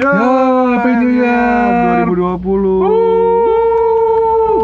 [0.00, 2.08] Ya, Happy New Year.
[2.08, 2.40] 2020.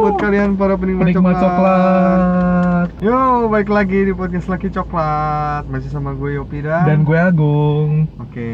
[0.01, 2.89] Buat kalian para penikmat, Penikmat coklat.
[3.05, 5.69] Yo, baik lagi di podcast Laki Coklat.
[5.69, 6.89] Masih sama gue Yopi dan.
[6.89, 8.09] Dan gue Agung.
[8.17, 8.49] Oke,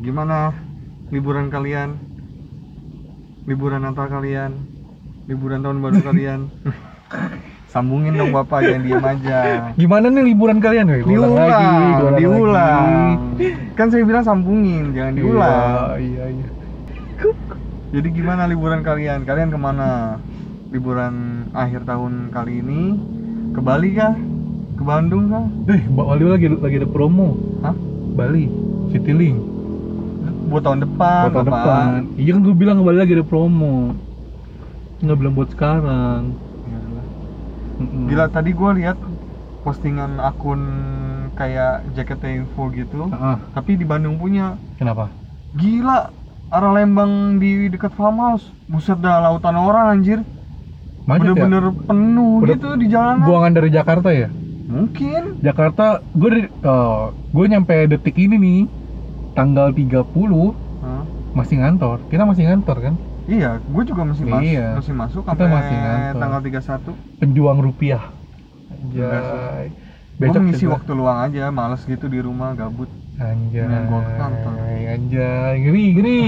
[0.00, 0.56] gimana
[1.12, 2.00] liburan kalian?
[3.44, 4.64] Liburan Natal kalian?
[5.28, 6.48] Liburan tahun baru kalian?
[7.72, 9.38] Sambungin dong Bapak, jangan diem aja.
[9.80, 10.84] Gimana nih liburan kalian?
[10.86, 12.52] Weh, Diulang, diulang diulang.
[12.52, 13.48] lagi.
[13.72, 15.96] Kan saya bilang sambungin, jangan diulang.
[15.96, 16.46] Iya, iya, iya.
[17.92, 19.24] Jadi gimana liburan kalian?
[19.24, 20.20] Kalian ke mana?
[20.68, 21.14] Liburan
[21.52, 22.82] akhir tahun kali ini?
[23.52, 24.16] Ke Bali kah?
[24.76, 25.44] Ke Bandung kah?
[25.66, 27.40] Eh, Bali lagi lagi ada promo.
[27.60, 27.72] Hah?
[28.12, 28.52] Bali,
[28.88, 29.40] Citylink.
[30.48, 31.56] Buat tahun depan, Buat tahun Bapak.
[31.56, 31.88] depan.
[32.20, 33.96] Iya kan gue bilang ke Bali lagi ada promo.
[35.00, 36.20] Nggak bilang buat sekarang.
[37.82, 38.06] Mm-mm.
[38.06, 38.98] Gila tadi gue lihat
[39.62, 40.62] postingan akun
[41.38, 44.58] kayak jaket info gitu, Ah, tapi di Bandung punya.
[44.78, 45.10] kenapa?
[45.54, 46.10] Gila,
[46.50, 48.50] arah Lembang di dekat farmhouse.
[48.66, 50.18] Buset dah lautan orang anjir.
[50.22, 51.18] Ya?
[51.18, 53.26] Bener-bener penuh Udah gitu di jalanan.
[53.26, 54.30] Buangan dari Jakarta ya?
[54.66, 55.42] Mungkin.
[55.42, 58.60] Jakarta, gue dari, oh, gue nyampe detik ini nih,
[59.34, 61.04] tanggal 30 Hah?
[61.34, 62.00] masih ngantor.
[62.08, 62.94] Kita masih ngantor kan?
[63.22, 64.66] Iya, gue juga masih masuk, Iya.
[64.74, 66.20] masih masuk sampai masih ngantor.
[66.20, 66.92] tanggal 31.
[67.22, 68.02] Penjuang rupiah.
[68.66, 69.06] Anjay.
[69.14, 69.66] Anjay.
[70.18, 70.74] Gue ngisi juga.
[70.78, 72.90] waktu luang aja, males gitu di rumah gabut.
[73.18, 73.62] Anjay.
[73.62, 74.54] Mendingan gua ke kantor.
[74.58, 76.20] Anjay, ngeri, ngeri.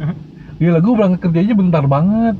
[0.62, 2.36] Gila, gue berangkat kerja aja bentar banget.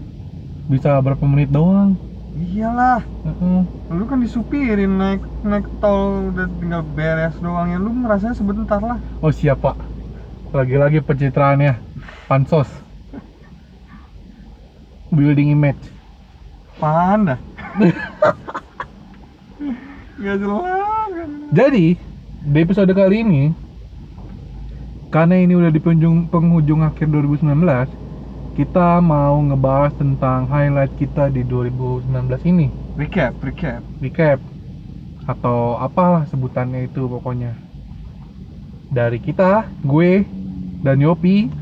[0.69, 1.95] Bisa berapa menit doang.
[2.39, 3.61] Iyalah, Heeh.
[3.99, 9.03] lu kan disupirin naik naik tol udah tinggal beres doang ya lu merasa sebentar lah.
[9.19, 9.75] Oh siap pak.
[10.55, 11.75] Lagi-lagi pencitraannya.
[12.31, 12.71] Pansos.
[15.09, 15.81] Building image.
[16.79, 17.41] Apaan dah?
[20.19, 21.29] Gak jelas.
[21.55, 21.97] Jadi
[22.39, 23.51] di episode kali ini
[25.09, 27.49] karena ini udah di penghujung, penghujung akhir 2019
[28.59, 32.11] kita mau ngebahas tentang highlight kita di 2019
[32.51, 32.67] ini
[32.99, 33.81] Recap, recap.
[34.03, 34.39] recap
[35.29, 37.55] atau apalah sebutannya itu pokoknya
[38.89, 40.25] dari kita gue
[40.83, 41.53] dan Yopi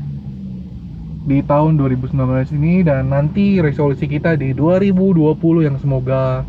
[1.27, 6.47] di tahun 2019 ini dan nanti resolusi kita di 2020 yang semoga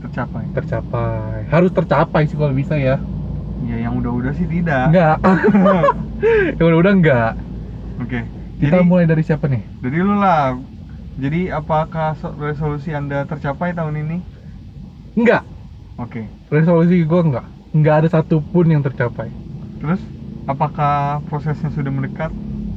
[0.00, 0.44] Tercapai.
[0.56, 2.96] tercapai harus tercapai sih kalau bisa ya
[3.68, 4.88] Ya yang udah-udah sih tidak.
[4.92, 5.16] enggak
[6.58, 7.30] yang udah-udah enggak
[8.00, 8.20] Oke.
[8.60, 10.56] kita Jadi, mulai dari siapa nih dari lu lah.
[11.16, 14.16] Jadi apakah so- resolusi Anda tercapai tahun ini?
[15.16, 15.42] enggak
[15.98, 16.22] Oke.
[16.52, 17.46] resolusi gue enggak
[17.76, 19.28] enggak ada satupun yang tercapai
[19.80, 20.00] Terus
[20.48, 22.30] apakah prosesnya sudah mendekat?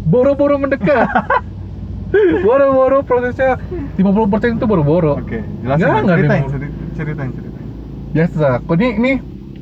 [0.09, 1.07] Boro-boro mendekat.
[2.41, 3.61] Boro-boro prosesnya
[3.93, 5.21] 50% itu boro-boro.
[5.21, 5.85] Oke, jelasin.
[5.85, 6.43] Nggak, nggak ceritain,
[6.97, 7.65] ceritain, ceritain,
[8.09, 9.11] biasa kok ini ini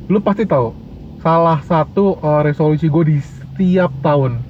[0.08, 0.72] lu pasti tahu
[1.20, 4.40] salah satu uh, resolusi gue di setiap tahun.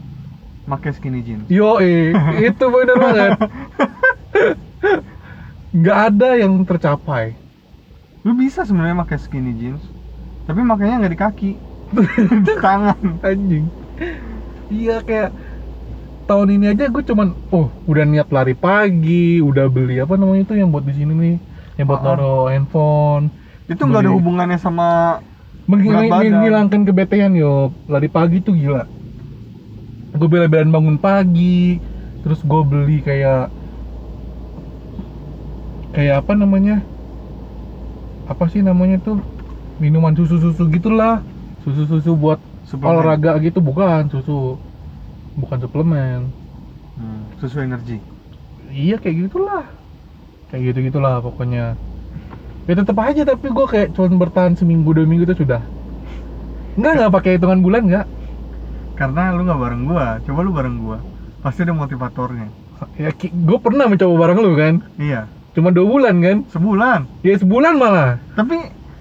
[0.68, 1.48] Pakai skinny jeans.
[1.50, 1.82] yo
[2.48, 3.30] itu bener banget.
[5.74, 7.34] Nggak ada yang tercapai.
[8.22, 9.82] Lu bisa sebenarnya pakai skinny jeans,
[10.46, 11.50] tapi makanya nggak di kaki,
[12.46, 13.18] di tangan.
[13.26, 13.66] anjing.
[14.68, 15.32] Iya kayak
[16.28, 20.54] tahun ini aja gue cuman oh udah niat lari pagi udah beli apa namanya itu
[20.60, 21.34] yang buat di sini nih
[21.78, 23.24] yang buat naruh handphone
[23.72, 24.84] Itu nggak ada hubungannya sama
[25.70, 27.52] menghilangkan kebetean yo.
[27.92, 28.82] Lari pagi tuh gila.
[30.18, 31.78] Gue bela-belaan bangun pagi
[32.24, 33.54] terus gue beli kayak
[35.94, 36.74] kayak apa namanya?
[38.28, 39.18] Apa sih namanya tuh?
[39.80, 41.24] Minuman susu-susu gitulah.
[41.64, 42.92] Susu-susu buat suplemen.
[42.92, 44.60] olahraga gitu bukan susu
[45.38, 46.20] bukan suplemen
[46.98, 48.02] Hmm, susu energi.
[48.68, 49.62] iya kayak gitulah
[50.50, 51.78] kayak gitu gitulah pokoknya
[52.66, 55.62] ya tetap aja tapi gue kayak cuma bertahan seminggu dua minggu itu sudah
[56.74, 58.06] Enggak nggak pakai hitungan bulan nggak
[58.94, 60.98] Karena lu nggak bareng gua, coba lu bareng gua.
[61.38, 62.50] Pasti ada motivatornya.
[62.94, 67.00] ya gue pernah mencoba bareng lu kan Iya, cuma dua bulan kan sebulan.
[67.22, 68.58] ya sebulan malah Tapi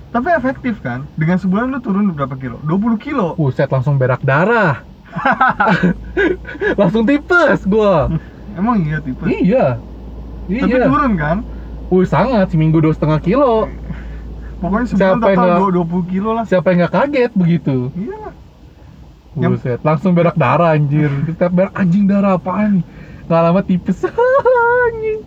[0.09, 1.05] tapi efektif kan?
[1.13, 2.57] Dengan sebulan lu turun berapa kilo?
[2.61, 3.33] 20 kilo.
[3.37, 4.81] Buset langsung berak darah
[6.79, 8.12] langsung tipes gua
[8.54, 9.21] Emang iya tipe.
[9.30, 9.77] iya
[10.50, 11.38] Tapi iya turun kan?
[11.88, 13.69] Wih sangat seminggu dua setengah kilo
[14.57, 16.44] Pokoknya sebulan Siapa total nggak- 20 kilo lah.
[16.44, 18.19] siapa yang nggak kaget begitu Iya
[19.38, 21.13] Buset, langsung berak darah anjir.
[21.30, 22.86] Kita berak anjing darah apaan nih?
[23.30, 24.01] Nggak lama tipes
[24.89, 25.19] anjing.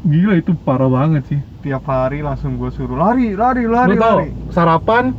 [0.00, 1.40] Gila itu parah banget sih.
[1.60, 4.32] Tiap hari langsung gua suruh lari, lari, lari, Lu tau, lari.
[4.48, 5.12] sarapan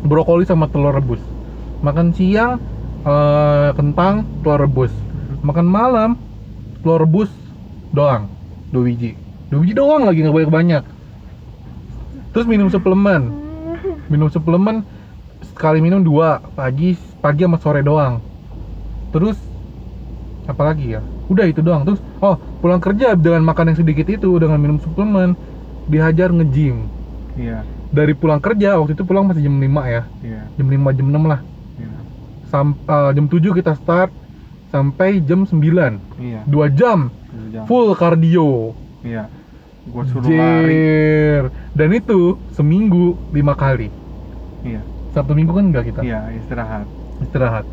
[0.00, 1.20] brokoli sama telur rebus.
[1.82, 2.62] Makan siang
[3.02, 4.92] eh, kentang, telur rebus.
[5.42, 6.14] Makan malam
[6.80, 7.30] telur rebus
[7.90, 8.30] doang,
[8.70, 9.18] dua biji.
[9.50, 10.82] Dua biji doang lagi nggak banyak banyak.
[12.32, 13.28] Terus minum suplemen.
[14.08, 14.86] Minum suplemen
[15.52, 18.18] sekali minum dua pagi pagi sama sore doang
[19.12, 19.36] terus
[20.48, 21.00] apa lagi ya
[21.30, 25.36] udah itu doang terus oh pulang kerja dengan makan yang sedikit itu dengan minum suplemen
[25.86, 26.88] dihajar nge-gym
[27.36, 27.62] iya
[27.92, 31.30] dari pulang kerja waktu itu pulang masih jam 5 ya iya jam 5 jam 6
[31.30, 31.40] lah
[32.52, 34.12] Sam, eh, jam 7 kita start
[34.68, 35.56] sampai jam 9
[36.20, 36.44] iya.
[36.44, 37.08] 2 jam
[37.48, 37.64] Jam.
[37.64, 38.76] full cardio.
[39.00, 39.24] Iya.
[39.88, 40.68] Gua suruh lari.
[40.68, 41.44] Jer.
[41.72, 43.88] dan itu seminggu lima kali.
[44.68, 44.84] Iya.
[45.16, 46.00] Sabtu minggu kan enggak kita?
[46.04, 46.84] Iya istirahat.
[47.24, 47.64] Istirahat.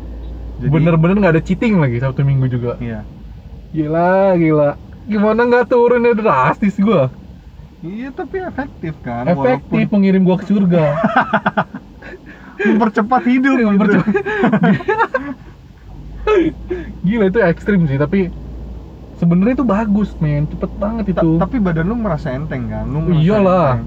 [0.64, 2.80] Bener-bener nggak ada cheating lagi sabtu minggu juga.
[2.80, 3.04] Iya.
[3.76, 4.70] Gila gila.
[5.04, 7.12] Gimana nggak turunnya drastis gua.
[7.80, 11.00] Iya tapi efektif kan efektif walaupun mengirim gua ke surga
[12.60, 13.68] mempercepat hidup gitu.
[13.70, 14.14] Mempercepat.
[17.02, 18.30] gila itu ekstrim sih tapi
[19.18, 23.00] sebenarnya itu bagus men cepet banget Ta- itu tapi badan lu merasa enteng kan lu
[23.04, 23.68] merasa Iyalah.
[23.74, 23.82] enteng.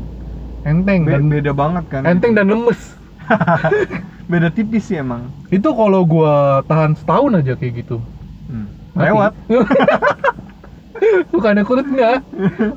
[0.63, 2.81] enteng Be- dan beda banget kan enteng dan lemes
[4.31, 7.99] beda tipis sih emang itu kalau gua tahan setahun aja kayak gitu
[8.43, 8.67] Hmm.
[8.91, 9.07] Mati.
[9.07, 9.33] lewat
[11.33, 12.17] bukannya kulit nggak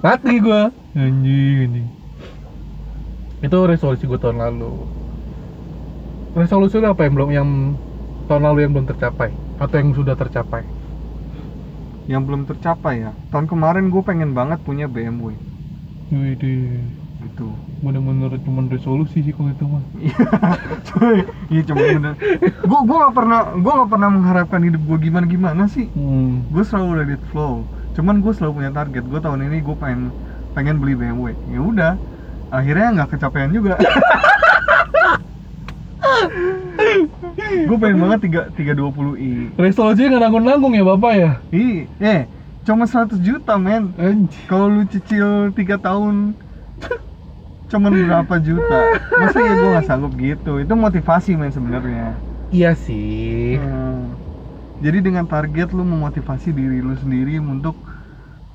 [0.00, 1.88] mati gua anjing anjing
[3.42, 4.70] itu resolusi gua tahun lalu
[6.36, 7.48] resolusi lu apa yang belum yang
[8.28, 9.32] tahun lalu yang belum tercapai?
[9.56, 10.68] Atau yang sudah tercapai?
[12.06, 13.12] Yang belum tercapai ya?
[13.32, 15.32] Tahun kemarin gue pengen banget punya BMW
[16.06, 16.86] Widih,
[17.18, 17.50] gitu.
[17.82, 19.82] Bener-bener cuma resolusi sih kalau itu mah.
[20.92, 22.14] Cuy, iya cuma bener.
[22.62, 25.90] Gue gue gak pernah gue gak pernah mengharapkan hidup gue gimana gimana sih.
[25.98, 26.46] Hmm.
[26.54, 27.66] gue selalu let it flow.
[27.98, 29.02] Cuman gue selalu punya target.
[29.02, 30.14] Gue tahun ini gue pengen
[30.54, 31.92] pengen beli BMW ya udah.
[32.54, 33.74] Akhirnya nggak kecapean juga
[37.46, 39.50] gue pengen banget tiga tiga dua puluh i.
[39.56, 41.30] Resolusinya nggak nanggung-nanggung ya bapak ya?
[41.52, 42.20] I eh
[42.66, 43.94] cuma 100 juta men.
[44.50, 46.34] Kalau lu cicil tiga tahun
[47.66, 48.78] cuman berapa juta?
[49.10, 50.62] Masa ya gue nggak sanggup gitu?
[50.62, 52.14] Itu motivasi men sebenarnya.
[52.54, 53.58] Iya sih.
[53.58, 54.14] Hmm.
[54.76, 57.74] jadi dengan target lu memotivasi diri lu sendiri untuk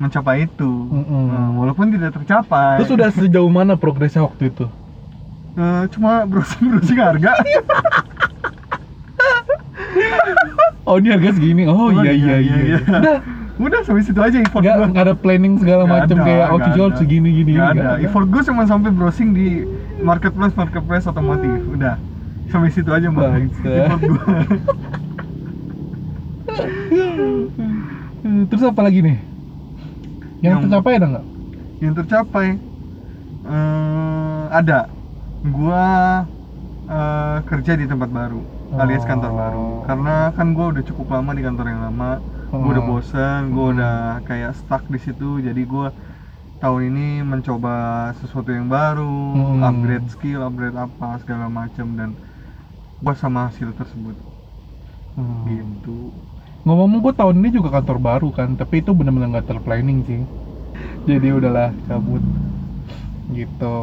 [0.01, 0.71] mencapai itu.
[0.89, 1.25] Mm-mm.
[1.29, 2.81] Nah, walaupun tidak tercapai.
[2.81, 4.65] Terus sudah sejauh mana progresnya waktu itu?
[5.51, 7.31] Eh, cuma browsing browsing harga
[10.81, 11.67] Oh ini harga segini.
[11.67, 12.55] Oh, iya iya iya.
[12.57, 12.77] iya.
[12.81, 13.15] Udah,
[13.59, 17.29] udah sampai situ aja effort gua nggak ada planning segala macam kayak oh jual segini
[17.37, 17.53] gini.
[17.53, 19.67] Nggak nggak ada effort gue cuma sampai browsing di
[20.01, 21.95] marketplace marketplace otomotif udah
[22.47, 23.29] sampai situ aja mbak
[23.61, 24.19] effort gue
[28.21, 29.17] Eh, Terus apa lagi nih?
[30.39, 31.25] Yang, Yang- tercapai ada nggak?
[31.81, 32.47] yang tercapai
[33.43, 34.77] eh, ada
[35.43, 35.85] gua
[36.89, 38.41] eh, kerja di tempat baru
[38.77, 39.37] alias kantor Oh.
[39.37, 42.09] baru karena kan gua udah cukup lama di kantor yang lama
[42.51, 42.89] gua udah Oh.
[42.91, 43.73] bosan gua Hmm.
[43.77, 43.95] udah
[44.27, 45.87] kayak stuck di situ jadi gua
[46.61, 47.73] tahun ini mencoba
[48.21, 49.63] sesuatu yang baru Hmm.
[49.65, 52.09] upgrade skill upgrade apa segala macam dan
[53.01, 54.17] gua sama hasil tersebut
[55.17, 55.43] Hmm.
[55.49, 56.11] gitu
[56.61, 60.21] Ngomong-ngomong gue tahun ini juga kantor baru kan, tapi itu benar-benar nggak terplanning sih.
[61.09, 62.21] Jadi udahlah cabut
[63.33, 63.75] gitu.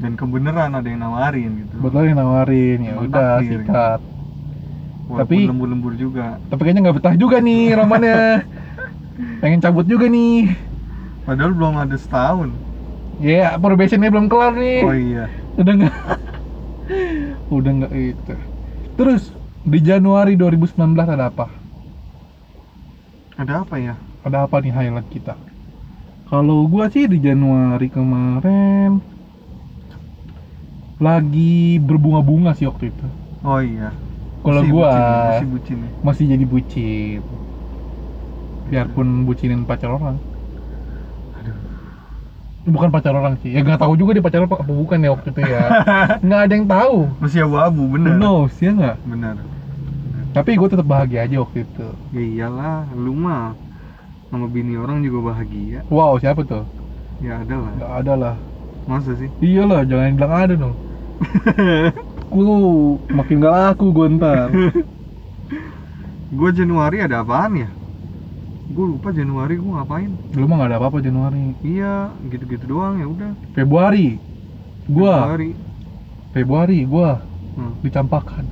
[0.00, 4.00] dan kebenaran ada yang nawarin gitu Betul yang nawarin ya udah sikat.
[5.10, 8.18] walaupun tapi- lembur-lembur juga Tapi kayaknya nggak betah juga nih romannya.
[9.42, 10.48] Pengen cabut juga nih.
[11.24, 12.50] padahal belum ada setahun
[13.20, 14.80] Ya, probationnya belum kelar nih.
[14.80, 15.24] oh iya
[15.60, 15.94] Udah nggak?
[17.56, 18.34] Udah nggak itu.
[18.96, 19.22] Terus
[19.64, 21.46] di Januari 2019 ada apa?
[23.38, 23.94] ada apa ya
[24.26, 25.34] Ada apa nih highlight kita?
[26.30, 29.02] Kalau gua sih di Januari kemarin
[31.02, 33.06] lagi berbunga-bunga sih waktu itu.
[33.42, 33.90] Oh iya.
[34.46, 35.90] Kalau gua bucin, masih bucin ya.
[36.06, 37.20] masih jadi bucin.
[38.70, 40.22] Biarpun bucinin pacar orang.
[41.42, 41.56] Aduh.
[42.70, 43.50] Bukan pacar orang sih.
[43.50, 45.62] Ya nggak tahu juga dia pacar apa apa bukan ya waktu itu ya.
[46.30, 46.96] Nggak ada yang tahu.
[47.18, 48.14] Masih abu-abu bener.
[48.14, 48.96] knows ya nggak?
[49.02, 49.34] Bener.
[50.30, 51.88] Tapi gue tetap bahagia aja waktu itu.
[52.14, 53.58] Ya iyalah, lu mah
[54.30, 55.82] sama bini orang juga bahagia.
[55.90, 56.64] Wow siapa tuh?
[57.20, 57.70] Ya ada lah.
[57.76, 58.34] Nggak ada lah.
[58.86, 59.28] Masa sih?
[59.42, 60.74] Iyalah jangan bilang ada dong.
[62.34, 62.54] Lu
[63.10, 64.48] makin gak laku gue ntar.
[66.38, 67.68] Gue Januari ada apaan ya?
[68.70, 70.14] Gue lupa Januari gue ngapain.
[70.38, 71.58] Lu mah gak ada apa-apa Januari.
[71.66, 73.32] Iya, gitu-gitu doang ya udah.
[73.50, 74.14] Februari.
[74.86, 75.50] Gua Januari.
[76.30, 77.18] Februari gua
[77.58, 78.46] Hmm, dicampakkan.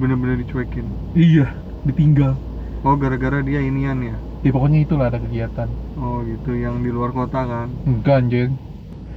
[0.00, 0.88] bener-bener dicuekin.
[1.12, 1.52] Iya,
[1.84, 2.32] ditinggal.
[2.80, 4.16] Oh gara-gara dia inian ya?
[4.44, 5.68] Ya pokoknya itulah ada kegiatan.
[6.02, 7.68] Oh gitu, yang di luar kota kan?
[7.88, 8.52] Enggak anjing.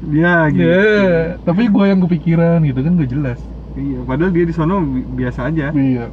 [0.01, 0.97] Ya gitu.
[0.97, 3.39] Ya, tapi gua yang kepikiran gitu kan gak jelas.
[3.79, 5.65] Iya, padahal dia di sono bi- biasa aja.
[5.75, 6.03] Iya,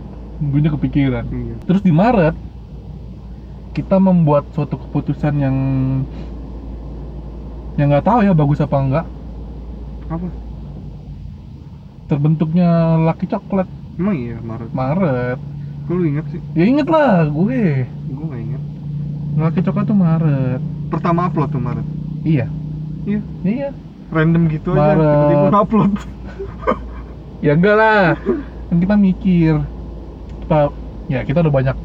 [0.50, 1.24] gue kepikiran.
[1.32, 1.54] Iya.
[1.66, 2.34] Terus di Maret
[3.74, 5.56] kita membuat suatu keputusan yang
[7.78, 9.04] yang nggak tahu ya bagus apa enggak
[10.08, 10.28] Apa?
[12.08, 13.68] terbentuknya laki coklat
[13.98, 14.72] Emang iya Maret.
[14.76, 15.38] Maret
[15.86, 16.42] Kok lu inget sih?
[16.58, 17.86] Ya inget lah gue.
[18.08, 18.63] Gue gak inget.
[19.34, 20.60] Laki coklat tuh Maret.
[20.88, 21.86] Pertama upload tuh Maret.
[22.22, 22.46] Iya.
[23.04, 23.20] Iya.
[23.42, 23.68] Iya.
[24.08, 24.94] Random gitu aja.
[24.94, 25.18] Maret.
[25.28, 25.92] Tiba-tiba upload.
[27.40, 28.04] Ya enggak lah.
[28.66, 29.54] Kan kita mikir.
[30.40, 30.58] Kita
[31.06, 31.76] ya kita udah banyak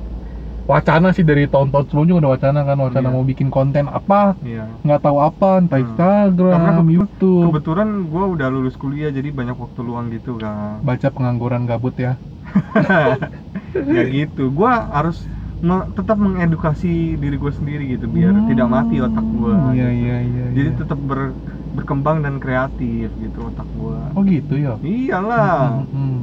[0.64, 3.16] wacana sih dari tahun-tahun sebelumnya udah wacana kan wacana Iya.
[3.18, 4.70] mau bikin konten apa Iya.
[4.80, 5.86] nggak tahu apa entah Hmm.
[5.90, 10.78] Instagram, Karena YouTube, Kebetulan gue udah lulus kuliah jadi banyak waktu luang gitu kan.
[10.80, 12.22] baca pengangguran gabut ya.
[13.90, 14.50] ya gitu.
[14.50, 15.26] Gue harus
[15.60, 19.54] me- tetap mengedukasi diri gue sendiri gitu biar Hmm, tidak mati otak gue.
[19.76, 20.46] Iya iya iya.
[20.56, 20.80] Jadi iya.
[20.80, 21.36] tetap ber-
[21.70, 24.00] berkembang dan kreatif gitu otak gue.
[24.16, 24.74] Oh gitu ya.
[24.80, 25.84] Iyalah.
[25.86, 26.20] Hmm, hmm.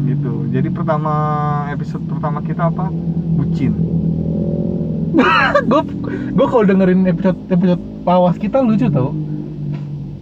[0.00, 1.12] gitu jadi pertama
[1.70, 2.90] episode pertama kita apa
[3.36, 3.70] bucin
[5.70, 5.82] gue
[6.34, 9.14] gue kalau dengerin episode episode pawas kita lucu tau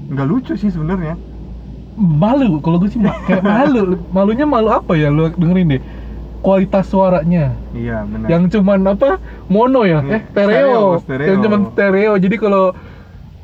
[0.09, 1.15] nggak lucu sih sebenarnya
[1.99, 5.83] malu kalau gue sih kayak malu malunya malu apa ya lu dengerin deh
[6.41, 7.53] kualitas suaranya.
[7.75, 8.29] Iya benar.
[8.31, 9.19] Yang cuman apa?
[9.51, 10.01] Mono ya?
[10.01, 11.29] Hmm, eh stereo, stereo, stereo.
[11.29, 12.13] yang cuman stereo.
[12.17, 12.65] Jadi kalau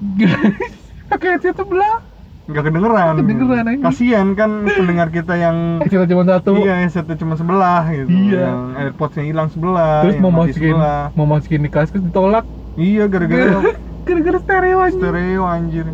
[1.10, 2.02] pakai headset sebelah.
[2.44, 3.14] Nggak kedengeran.
[3.24, 3.82] Kedengeran, anjing.
[3.84, 6.52] kasihan kan pendengar kita yang headset cuma satu.
[6.60, 8.08] Iya headsetnya cuma sebelah gitu.
[8.12, 8.40] Iya.
[8.52, 11.02] yang airpodsnya hilang sebelah terus mau masukin sebelah.
[11.16, 12.44] mau masukin di kaskus ditolak.
[12.76, 13.64] Iya gara-gara
[14.06, 15.86] gara-gara stereo aja stereo anjir.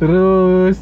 [0.00, 0.78] Terus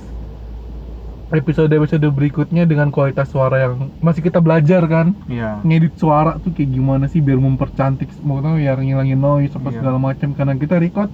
[1.28, 5.11] episode episode berikutnya dengan kualitas suara yang masih kita belajar kan?
[5.26, 5.59] Iya.
[5.61, 9.76] Ngedit suara tuh kayak gimana sih biar mempercantik mau tahu ya ngilangin noise apa Iya.
[9.76, 11.11] segala macam karena kita record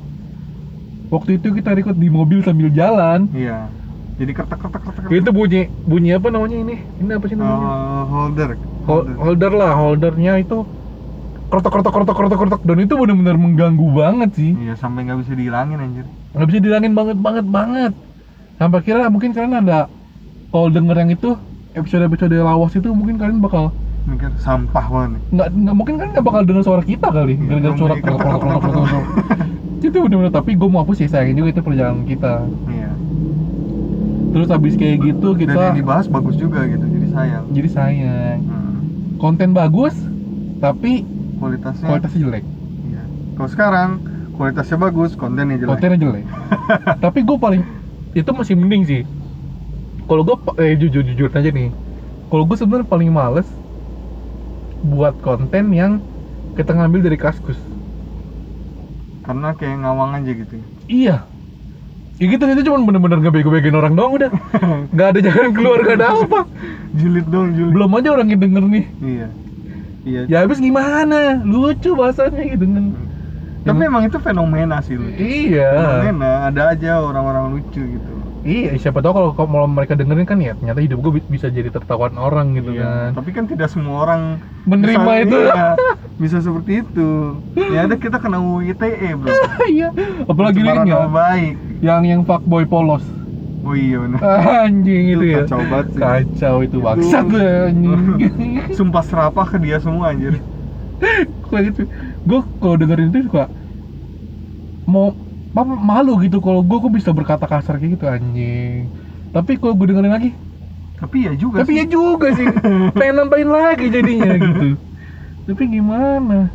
[1.09, 3.33] waktu itu kita record di mobil sambil jalan.
[3.33, 3.73] Iya.
[4.12, 6.76] Jadi kertek kertek kertek itu bunyi bunyi apa namanya ini?
[6.99, 7.64] Ini apa sih namanya?
[7.64, 8.50] Oh, holder.
[8.85, 9.52] Hol- holder.
[9.52, 10.69] lah holdernya itu
[11.49, 14.52] krotok krotok krotok krotok krotok dan itu benar-benar mengganggu banget sih.
[14.52, 16.04] Iya sampai nggak bisa dihilangin anjir.
[16.37, 17.92] Nggak bisa dihilangin banget banget banget.
[18.61, 19.88] Sampai kira mungkin kalian ada
[20.53, 21.31] kalau denger yang itu
[21.73, 23.73] episode episode lawas itu mungkin kalian bakal
[24.05, 27.79] mikir sampah banget nggak nggak mungkin kan nggak bakal dengar suara kita kali gara-gara yang
[27.79, 27.95] suara
[29.93, 32.47] itu bener-bener tapi gue mau hapus ya sayangin juga itu perjalanan kita.
[32.71, 32.91] Iya.
[34.33, 37.45] Terus habis kayak gitu dan kita yang dibahas bagus juga gitu jadi sayang.
[37.53, 38.39] Jadi sayang.
[38.49, 38.73] Hmm.
[39.21, 39.93] konten bagus
[40.63, 41.05] tapi
[41.37, 42.45] kualitasnya kualitasnya jelek.
[42.89, 43.03] Iya.
[43.37, 43.91] kalau sekarang
[44.39, 45.71] kualitasnya bagus kontennya jelek.
[45.77, 46.25] Kontennya jelek.
[47.05, 47.63] Tapi gue paling
[48.17, 49.03] itu masih mending sih
[50.12, 51.73] kalau gue eh, jujur jujur aja nih.
[52.28, 53.49] Kalau gue sebenarnya paling males
[54.85, 56.04] buat konten yang
[56.52, 57.57] kita ngambil dari kaskus.
[59.25, 60.66] Karena kayak ngawang aja gitu ya.
[60.92, 61.16] iya.
[62.21, 64.28] Ya gitu itu cuma bener-bener ngebego-begoin orang doang udah.
[64.92, 66.40] Nggak ada jalan keluar nggak ada apa.
[66.92, 67.73] Julid dong julid.
[67.73, 68.85] Belum aja orang yang denger nih.
[69.00, 69.28] Iya.
[70.04, 70.21] Iya.
[70.28, 71.40] Ya habis gimana?
[71.40, 72.85] Lucu bahasanya gitu kan.
[73.64, 75.09] Tapi emang itu fenomena sih lu.
[75.16, 75.73] Iya.
[75.73, 80.53] Fenomena ada aja orang-orang lucu gitu iya siapa tahu kalau kalau mereka dengerin kan ya
[80.53, 83.09] ternyata hidup gue bisa jadi tertawan orang gitu Iya, kan.
[83.15, 85.37] tapi kan tidak semua orang Menerima bisa, itu.
[85.39, 85.67] iya,
[86.23, 87.11] bisa seperti itu.
[87.71, 89.31] Ya ada kita kena UU ITE bro.
[89.69, 89.89] Iya
[90.27, 91.07] apalagi ini ya.
[91.07, 91.55] baik.
[91.81, 93.03] Yang yang fuckboy polos.
[93.63, 94.19] Oh iya benar.
[94.67, 95.39] Anjing itu, Itu ya.
[95.47, 96.01] kacau banget sih.
[96.01, 98.01] kacau itu bangsat gue anjing.
[98.75, 100.43] Sumpah serapah ke dia semua anjir.
[101.47, 101.83] Kayak gitu.
[102.23, 103.47] Gue kalau dengerin itu suka
[104.85, 105.15] mau
[105.61, 108.89] malu gitu kalau gue kok bisa berkata kasar kayak gitu anjing.
[109.35, 110.31] Tapi kalau gue dengerin lagi
[110.97, 111.79] tapi ya juga tapi sih.
[111.83, 112.47] ya juga sih.
[112.99, 114.79] Pengen nambahin lagi jadinya gitu.
[115.49, 116.55] Tapi gimana?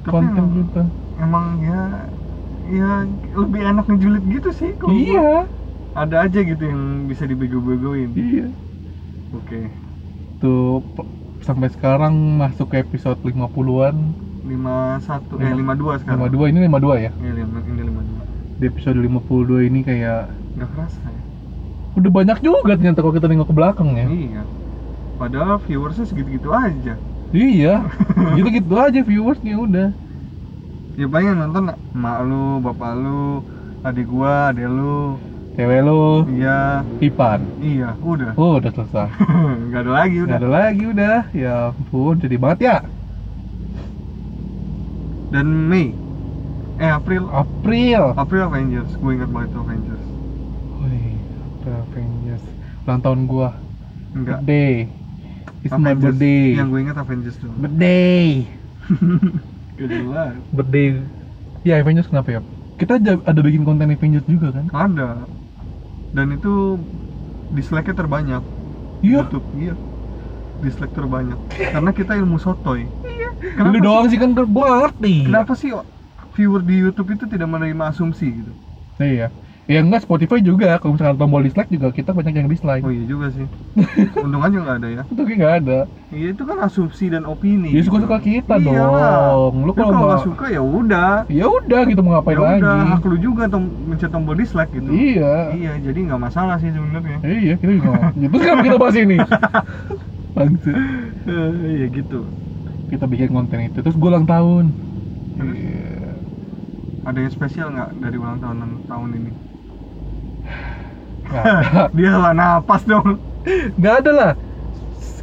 [0.00, 0.82] Tapi konten emang- kita.
[1.20, 1.80] emang ya
[2.64, 2.90] ya
[3.36, 5.04] lebih enak ngejulit gitu sih kalau gua.
[5.04, 5.28] iya.
[5.90, 8.10] Ada aja gitu yang bisa dibego-begoin.
[8.14, 8.46] Iya.
[9.34, 9.60] Oke.
[10.40, 11.08] Tuh p-
[11.46, 13.96] sampai sekarang masuk ke episode 50-an
[14.50, 16.18] 51 eh Lima- 52 sekarang.
[16.26, 17.10] 52 ini 52 ya?
[17.14, 18.22] Iya, lima- ini 52
[18.60, 20.20] di episode 52 ini kayak
[20.58, 21.22] nggak kerasa ya?
[21.96, 24.06] Udah banyak juga ternyata kalau kita nengok ke belakang ya.
[24.06, 24.42] Iya.
[25.16, 26.94] Padahal viewersnya segitu-gitu aja.
[27.30, 27.74] Iya.
[28.36, 29.88] Gitu-gitu aja viewersnya udah.
[30.98, 33.40] Ya paling nonton emak lu bapak lu
[33.80, 35.16] adik gua adek lu.
[35.58, 36.86] Cewek lo iya.
[37.02, 37.42] Ipan.
[37.58, 38.32] Iya udah.
[38.38, 39.08] Oh udah selesai.
[39.68, 40.28] Nggak ada lagi udah.
[40.30, 41.16] Nggak ada lagi udah.
[41.34, 42.76] Ya ampun jadi banget ya
[45.30, 45.94] dan Mei.
[46.82, 47.30] Eh April.
[47.30, 48.02] April.
[48.18, 48.90] April Avengers.
[48.98, 50.04] Gue ingat banget tuh Avengers.
[50.82, 51.14] Wih,
[51.58, 52.44] April Avengers.
[52.84, 53.48] Ulang tahun gua.
[54.10, 54.42] Enggak.
[54.42, 54.74] Birthday.
[55.62, 56.02] It's my Avengers.
[56.18, 56.42] birthday.
[56.58, 58.26] Yang gue ingat Avengers tuh birthday.
[59.78, 60.34] Jelas.
[60.50, 60.86] Birthday.
[61.62, 62.40] Ya Avengers kenapa ya?
[62.80, 64.66] Kita ada, ada bikin konten Avengers juga kan?
[64.72, 65.08] Ada.
[66.10, 66.80] Dan itu
[67.54, 68.42] dislike-nya terbanyak.
[69.04, 69.28] Iya.
[69.28, 69.74] YouTube iya.
[70.64, 71.38] Dislike terbanyak.
[71.54, 72.88] Karena kita ilmu sotoy
[73.70, 75.70] lu doang sih kan nggak ngerti kenapa sih
[76.34, 78.52] viewer di YouTube itu tidak menerima asumsi gitu
[79.00, 79.28] iya
[79.70, 82.82] Ya enggak Spotify juga, kalau misalkan tombol dislike juga kita banyak yang dislike.
[82.82, 83.46] Oh iya juga sih.
[84.26, 85.02] Untung aja nggak ada ya.
[85.06, 85.78] Itu kayak nggak ada.
[86.10, 87.70] Iya itu kan asumsi dan opini.
[87.70, 89.30] Ya suka-suka kita Iyalah.
[89.30, 89.62] dong.
[89.62, 91.22] Lu kalau nggak suka ya udah.
[91.30, 92.90] Ya udah gitu mau ngapain Ya udah, lagi?
[92.98, 94.90] hak lu juga tom mencet tombol dislike gitu.
[94.90, 95.54] Iya.
[95.54, 97.22] Iya, jadi nggak masalah sih sebenarnya.
[97.22, 97.90] Iya, kita juga.
[98.18, 99.16] Terus kenapa kita bahas ini?
[100.34, 100.74] Bangsat.
[101.30, 102.18] Eh, Iya gitu.
[102.90, 104.74] Kita bikin konten itu terus gue ulang tahun.
[105.38, 105.54] Terus?
[105.54, 106.12] Iya.
[107.06, 109.30] Ada yang spesial nggak dari ulang tahun tahun ini?
[111.96, 113.22] Dia lah napas dong.
[113.78, 114.32] Nggak ada lah.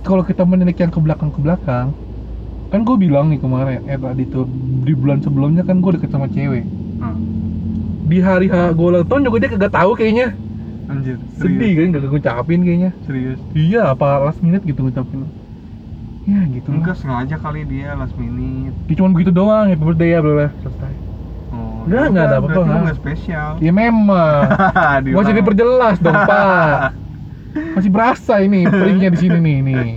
[0.01, 1.91] Kalau kita menilik yang ke belakang ke belakang,
[2.71, 4.47] kan gue bilang nih kemarin, eh tadi tuh
[4.87, 6.63] di bulan sebelumnya kan gue deket sama cewek.
[6.97, 7.15] Nah,
[8.07, 10.31] Di hari H gue ulang tahun juga dia kagak tahu kayaknya.
[10.87, 11.19] anjir.
[11.35, 12.91] Sedih kan kagak ngucapin kayaknya.
[13.03, 13.39] Serius.
[13.51, 15.27] Iya, apa last minute gitu ngucapin.
[16.27, 16.77] Ya gitu lah.
[16.83, 18.75] Enggak sengaja kali dia last minute.
[18.91, 20.51] Ya, cuma begitu doang, happy birthday ya, bla.
[20.59, 20.91] Selesai.
[21.55, 22.83] Oh, Nggak, ya nggak ada apa-apa, berarti lu nggak.
[22.83, 23.49] nggak spesial.
[23.63, 24.41] Ya memang.
[25.07, 26.75] Di Masih ulang- diperjelas dong, Pak.
[27.79, 29.87] Masih berasa ini peringnya di sini nih, nih.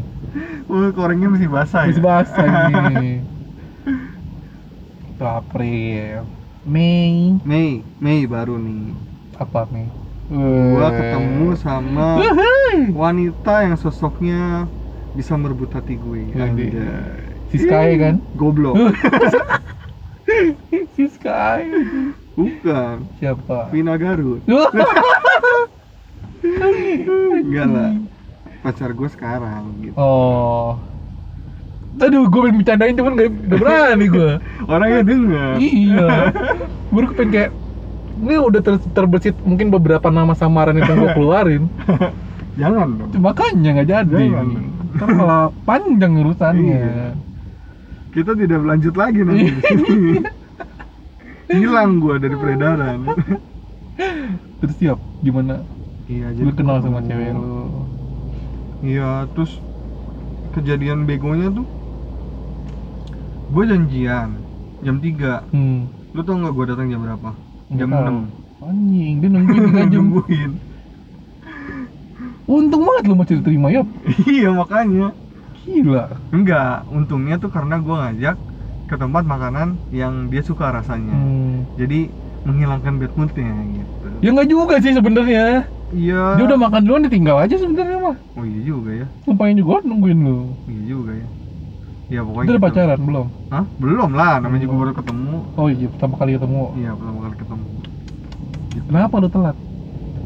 [0.70, 2.06] Wah, korengnya masih basah Masih ya.
[2.06, 3.26] basah ini.
[5.10, 6.30] Itu April.
[6.64, 7.40] Mei.
[7.42, 8.94] Mei, Mei baru nih.
[9.34, 9.88] Apa Mei?
[10.30, 10.94] Gua Eh.
[10.94, 12.94] ketemu sama Wuhui.
[12.94, 14.70] wanita yang sosoknya
[15.10, 16.30] bisa merebut hati gue.
[16.30, 17.50] Jadi, Anjay.
[17.50, 18.22] Si Sky kan?
[18.38, 18.78] Goblok.
[20.94, 21.66] si Sky.
[22.38, 23.10] Bukan.
[23.18, 23.74] Siapa?
[23.74, 24.38] Vina Garut.
[26.40, 27.92] Enggak lah.
[28.60, 29.96] Pacar gue sekarang gitu.
[29.96, 30.76] oh.
[31.98, 34.32] Aduh, gue pengen bercandain cuman gak, gak berani gue.
[34.70, 35.52] Orangnya denger.
[35.58, 36.08] iya.
[36.86, 37.50] Gue pengen kayak
[38.20, 41.66] ini udah ter terbersit mungkin beberapa nama samaran yang gue keluarin.
[42.60, 43.10] Jangan dong.
[43.18, 44.14] Makanya nggak jadi.
[44.28, 44.46] Jangan.
[44.90, 46.78] Ntar malah panjang urusannya.
[46.82, 47.08] Iya.
[48.10, 49.46] Kita tidak berlanjut lagi nanti.
[51.50, 52.98] Hilang gua dari peredaran.
[54.60, 55.62] Terus siap gimana?
[56.06, 57.86] iya, Lu kenal sama cewek lu.
[58.82, 59.58] Iya, terus
[60.50, 61.66] kejadian begonya tuh
[63.50, 64.38] gue janjian
[64.80, 65.90] jam 3 Hmm.
[66.10, 67.30] lu tau nggak gue datang jam berapa
[67.74, 67.88] jam.
[67.90, 69.90] 6 Anjing, dia nungguin tiga jam.
[70.06, 70.50] nungguin
[72.50, 73.82] Untung banget lu masih diterima ya.
[74.26, 75.14] iya makanya
[75.62, 76.04] Gila.
[76.34, 78.36] enggak untungnya tuh karena gue ngajak
[78.90, 81.62] ke tempat makanan yang dia suka rasanya Hmm.
[81.78, 82.10] jadi
[82.42, 85.70] menghilangkan bad moodnya gitu Ya nggak juga sih sebenarnya.
[85.94, 88.16] iya Dia udah makan duluan ditinggal aja sebenarnya mah.
[88.34, 90.38] oh iya juga ya Ngapain juga nungguin lu.
[90.66, 91.28] iya juga ya
[92.10, 92.66] ya Itu pokoknya udah gitu.
[92.66, 93.26] pacaran belum?
[93.54, 93.64] Hah?
[93.78, 94.82] belum lah namanya juga Belum.
[94.82, 96.62] baru ketemu Oh iya, pertama kali ketemu.
[96.74, 97.66] iya pertama kali ketemu
[98.70, 98.86] Gitu.
[98.86, 99.56] Kenapa lu telat?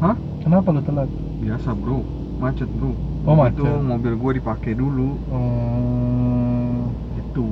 [0.01, 0.15] Hah?
[0.41, 1.09] Kenapa lu telat?
[1.35, 1.99] biasa bro
[2.43, 2.91] macet bro
[3.25, 3.81] Oh, Waktu itu macet.
[3.89, 7.45] mobil gua dipakai dulu Hmm, itu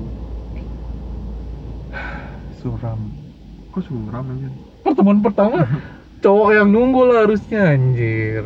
[2.61, 3.01] suram.
[3.73, 4.49] kok suram aja
[4.83, 5.57] Pertemuan pertama
[6.23, 8.43] cowok yang nunggu lah harusnya anjir.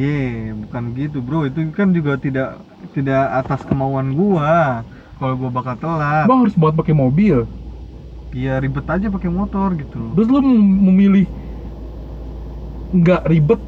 [0.00, 1.38] Ye, bukan gitu bro.
[1.48, 2.48] Itu kan juga tidak
[2.94, 4.84] tidak atas kemauan gua.
[5.16, 7.48] Kalau gua bakal telat, Bang harus buat pakai mobil.
[8.42, 9.98] ya ribet aja pakai motor gitu.
[10.14, 11.26] Terus lu mem- memilih
[12.98, 13.60] nggak ribet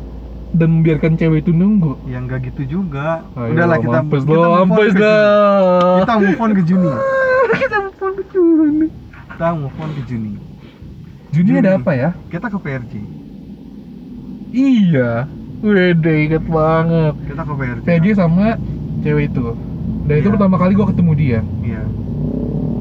[0.51, 1.97] dan membiarkan cewek itu nunggu.
[2.05, 3.23] Ya nggak gitu juga.
[3.35, 4.91] Ayo, Udahlah kita mampus kita lo, mampus.
[4.91, 5.13] Juni.
[5.99, 6.91] Kita move on ke Juni.
[7.63, 8.87] kita move on ke Juni.
[9.29, 10.33] Kita move on ke Juni.
[11.29, 12.11] Juni ada apa ya?
[12.27, 12.93] Kita ke PRJ.
[14.51, 15.29] Iya.
[15.59, 17.15] Wede, inget banget.
[17.27, 17.83] Kita ke PRJ.
[17.85, 18.57] PJ sama
[19.03, 19.45] cewek itu.
[20.09, 20.35] Dan itu Iya.
[20.35, 21.41] pertama kali gua ketemu dia.
[21.61, 21.83] Iya,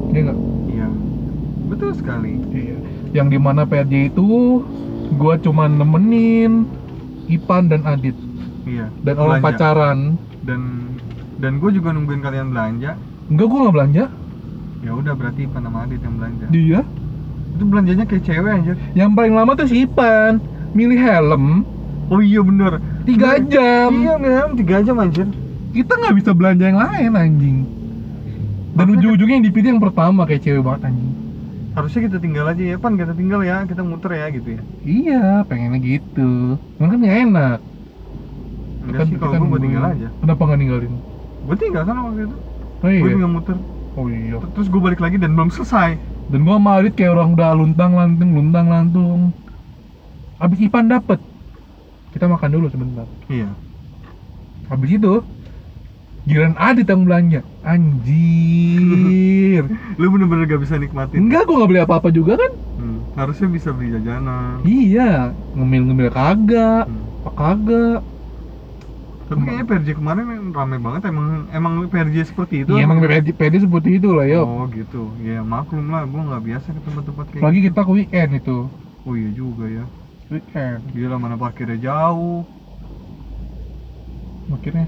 [0.08, 0.38] Iya nggak?
[0.70, 0.86] iya.
[1.68, 2.32] Betul sekali.
[2.48, 2.76] Iya.
[3.12, 4.26] Yang di mana PRJ itu
[5.14, 6.64] gua cuma nemenin
[7.30, 8.16] Ipan dan Adit
[8.64, 8.88] Iya.
[9.00, 9.48] dan orang Belanja.
[9.54, 9.98] pacaran.
[10.42, 10.60] Dan
[11.38, 12.98] dan gue juga nungguin kalian belanja.
[13.28, 14.04] Enggak gua nggak belanja.
[14.78, 16.44] Ya udah berarti Ipan sama Adit yang belanja.
[16.48, 16.80] Dia
[17.48, 18.76] Itu belanjanya kayak cewek anjir.
[18.92, 20.38] yang paling lama tuh si Ipan
[20.70, 21.64] milih helm
[22.06, 23.50] Oh iya bener tiga Bener.
[23.50, 23.90] jam.
[23.94, 25.26] Iya men, tiga jam anjir
[25.68, 27.58] Kita nggak bisa belanja yang lain anjing.
[28.72, 31.12] Dan ujung-ujungnya yang dipilih yang pertama kayak cewek banget anjing.
[31.76, 35.42] Harusnya kita tinggal aja ya Pan, kita tinggal ya, kita muter ya gitu ya Iya,
[35.48, 36.20] pengennya gitu.
[36.76, 37.58] Cuman kan enak.
[38.78, 40.94] Enggak sih, kalau gue mau tinggal aja Kenapa nggak ninggalin?
[41.42, 42.36] Gue tinggal kan waktu itu
[42.82, 43.00] Oh iya.
[43.02, 43.56] Gue tinggal muter
[43.98, 44.38] Oh iya.
[44.54, 45.98] Terus gue balik lagi dan belum selesai
[46.30, 49.20] Dan gua sama Adit kayak orang udah luntang lantung, luntang lantung.
[50.38, 51.18] Abis Ipan dapet,
[52.14, 53.06] kita makan dulu sebentar.
[53.28, 53.56] Iya
[54.68, 55.12] Habis itu,
[56.28, 57.40] giliran Adit yang belanja.
[57.64, 59.62] Anjir.
[60.00, 62.52] Lu bener-bener gak bisa nikmatin Enggak, gua nggak beli apa-apa juga kan?
[62.78, 62.98] hmm.
[63.18, 67.04] Harusnya bisa beli jajanan Iya, ngemil-ngemil kagak, Hmm.
[67.24, 67.98] apa kagak.
[69.28, 70.24] Tapi kayaknya PRJ kemarin
[70.56, 72.98] rame banget Emang emang PRJ seperti itu Iya emang?
[73.04, 74.42] PD, PD seperti itu lah yo.
[74.48, 77.92] Oh gitu Ya maklum lah, gue gak biasa ke tempat-tempat kayak Lagi gitu kita ke
[77.92, 78.58] weekend itu.
[79.04, 79.84] Oh iya juga ya
[80.32, 82.40] weekend Gila mana parkirnya jauh.
[84.48, 84.86] akhirnya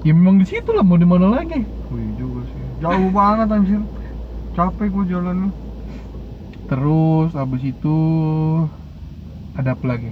[0.00, 1.60] ya memang di situ lah mau di mana lagi
[1.90, 2.62] Wih juga sih.
[2.78, 3.80] Jauh banget anjir.
[4.50, 5.50] Capek gua jalannya.
[6.66, 7.96] terus abis itu
[9.52, 10.10] ada apa lagi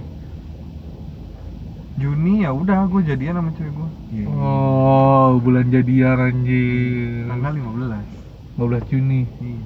[1.95, 3.89] Juni ya udah gua jadian sama cewek gua.
[4.09, 4.25] Iya.
[4.27, 8.59] oh bulan jadian anjir Tanggal 15.
[8.59, 9.59] 15 Juni Iya.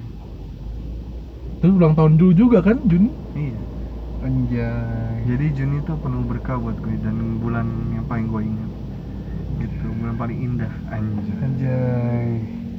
[1.58, 3.58] terus ulang tahun dulu juga kan Juni Iya.
[4.20, 8.70] anjay Jadi Juni tuh penuh berkah buat gue dan bulan yang paling gue ingat.
[9.64, 11.36] Gitu, bulan paling indah anjir.
[11.40, 12.28] anjay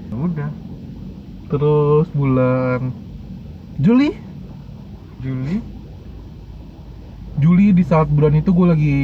[0.05, 0.49] Ya Udah,
[1.49, 2.93] terus bulan
[3.81, 4.13] Juli
[5.19, 5.57] Juli
[7.35, 8.97] Juli di saat bulan itu gue lagi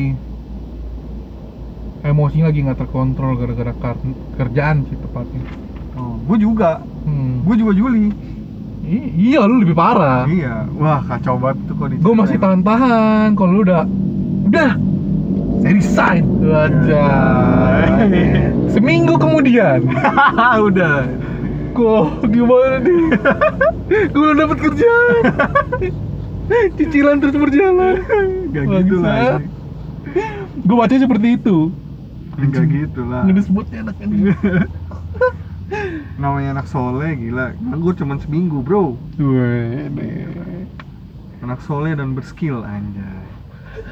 [2.02, 3.74] emosinya lagi nggak terkontrol gara-gara
[4.38, 5.42] kerjaan sih tepatnya
[5.92, 6.80] Oh, gue juga.
[7.04, 7.44] hmm.
[7.44, 8.08] Gue juga Juli.
[8.88, 10.66] I- iya lu lebih parah Iya.
[10.74, 13.84] Wah, kacau banget tuh kok gue masih tahan-tahan kalau lu udah
[14.48, 14.72] udah
[15.82, 17.06] resign aja
[18.70, 19.82] seminggu kemudian
[20.70, 21.10] udah.
[21.74, 23.02] kok gimana nih
[24.14, 25.24] gue udah dapet kerjaan
[26.78, 27.96] cicilan terus berjalan
[28.52, 29.40] Gak gitu lah.
[29.40, 29.42] Bangsat.
[30.62, 31.58] gue baca seperti itu
[32.38, 33.24] Gak gitu lah.
[33.26, 34.18] nggak disebutnya enak ini
[36.20, 37.56] Namanya anak soleh gila.
[37.56, 39.00] Nganggur cuma seminggu bro.
[41.40, 43.31] Anak soleh dan berskill anjay.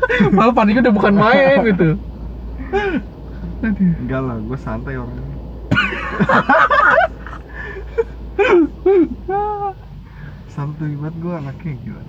[0.35, 1.89] malah paniknya udah bukan main gitu.
[3.63, 5.37] Enggak lah, gue santai orangnya.
[10.49, 12.03] santai banget gue anaknya gila.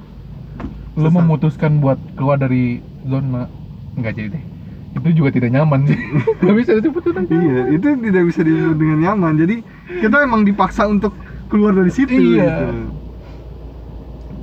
[0.98, 1.14] lo Susah.
[1.22, 3.46] memutuskan buat keluar dari zona
[3.94, 4.44] nggak jadi deh
[4.90, 5.94] itu juga tidak nyaman sih
[6.42, 9.33] nggak bisa disebutin aja Iya, itu tidak bisa disebut dengan nyaman.
[9.38, 9.57] Jadi
[10.03, 11.14] kita emang dipaksa untuk
[11.46, 12.11] keluar dari situ.
[12.11, 12.42] Iya.
[12.42, 12.66] Gitu.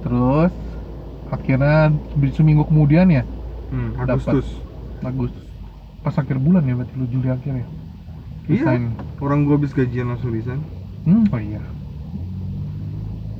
[0.07, 0.53] terus
[1.27, 1.91] akhirnya
[2.31, 3.27] seminggu kemudian ya
[3.67, 4.09] Hmm, Dapat.
[4.09, 4.47] Agustus.
[5.01, 5.43] Agustus
[5.97, 7.67] pas akhir bulan ya berarti lu Juli akhir ya
[8.47, 8.63] Iya.
[8.63, 8.83] Resign.
[9.19, 10.61] Orang gue habis gajian langsung resign.
[11.03, 11.59] hmm oh iya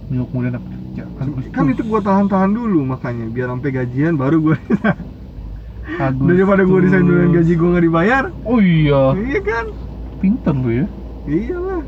[0.07, 4.37] minggu kemudian dapat kerja Agustus Kan itu gue tahan-tahan dulu makanya biar sampai gajian baru
[4.41, 4.57] gue
[5.97, 6.27] Agustus.
[6.27, 8.23] daripada gue resign dulu dan gaji gue nggak dibayar.
[8.43, 9.65] oh iya Iya kan?
[10.17, 10.87] pinter lu ya
[11.25, 11.83] Iyalah.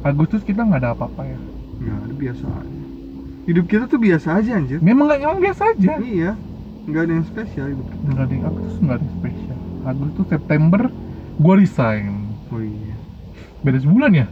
[0.00, 1.38] Agustus kita nggak ada apa-apa ya
[1.78, 2.78] Nggak ada biasa aja.
[3.44, 4.78] Hidup kita tuh biasa aja anjir.
[4.80, 6.32] memang nggak emang biasa aja Iya.
[6.88, 7.92] Nggak ada yang spesial kita.
[8.02, 10.80] nggak ada yang Agustus nggak ada yang spesial Agustus September
[11.36, 12.06] gua resign
[12.48, 12.96] Oh iya.
[13.60, 14.26] beda sebulan ya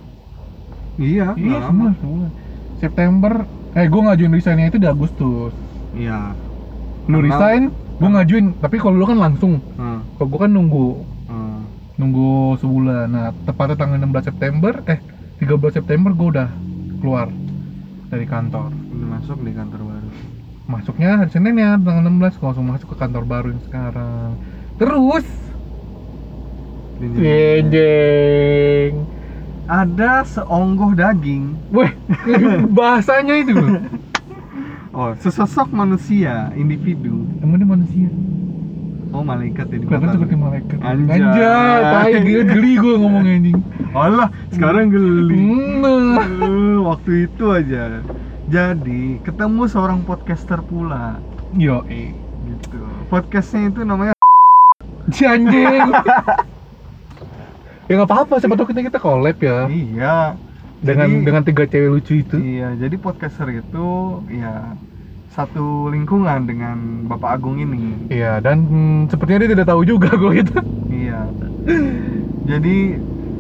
[0.96, 2.30] Iya, iya sebulan sebulan
[2.74, 3.32] September
[3.72, 5.52] eh gua ngajuin resignnya itu di Agustus
[5.92, 6.32] Iya.
[7.06, 10.00] lu resign gua ngajuin tapi kalau lu kan langsung Hmm.
[10.16, 10.86] kalau gua kan nunggu
[11.28, 11.60] Hmm.
[11.94, 14.98] nunggu sebulan nah tepatnya tanggal 16 September eh
[15.36, 16.48] 13 September gua udah
[16.96, 17.28] keluar
[18.06, 19.95] dari kantor Udah masuk di kantor baru.
[20.66, 24.34] Masuknya hari Senin ya tanggal 16 gua langsung masuk ke kantor baru yang sekarang
[24.76, 25.26] terus
[26.96, 28.94] Jenjeng.
[29.68, 31.58] Ada seonggoh daging.
[31.74, 31.92] Weh,
[32.78, 33.52] bahasanya itu.
[34.96, 37.28] Oh, sesosok manusia, individu.
[37.44, 38.08] Emang dia manusia?
[39.12, 40.78] Oh, malaikat ya di Kelihatan seperti malaikat.
[40.80, 41.20] Anjay.
[41.20, 43.60] Anjay, tai gila geli gue ngomongnya anjing.
[43.92, 45.36] Alah, sekarang geli.
[45.36, 48.00] Eh, waktu itu aja.
[48.46, 51.18] Jadi, ketemu seorang podcaster pula.
[51.50, 52.14] Yo, eh.
[52.46, 52.78] Gitu.
[53.10, 54.14] Podcastnya itu namanya
[55.14, 55.90] Si anjing.
[57.86, 59.66] ya nggak apa-apa, siapa tahu kita kita collab ya.
[59.66, 60.18] Iya.
[60.78, 62.36] Dengan Jadi- dengan tiga cewek lucu itu.
[62.38, 63.86] Iya, jadi podcaster itu
[64.30, 64.78] ya
[65.34, 68.06] satu lingkungan dengan Bapak Agung ini.
[68.14, 70.56] Iya, dan hmm, sepertinya dia tidak tahu juga gue itu.
[70.86, 71.20] Iya.
[72.46, 72.76] Jadi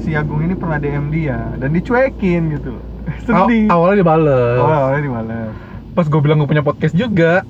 [0.02, 2.74] si Agung ini pernah DM dia dan dicuekin gitu.
[3.22, 3.64] Sedih.
[3.66, 4.58] Aw- awalnya dia bales.
[4.58, 5.50] Oh, awalnya dibalas.
[5.92, 7.40] Pas gue bilang gue punya podcast juga,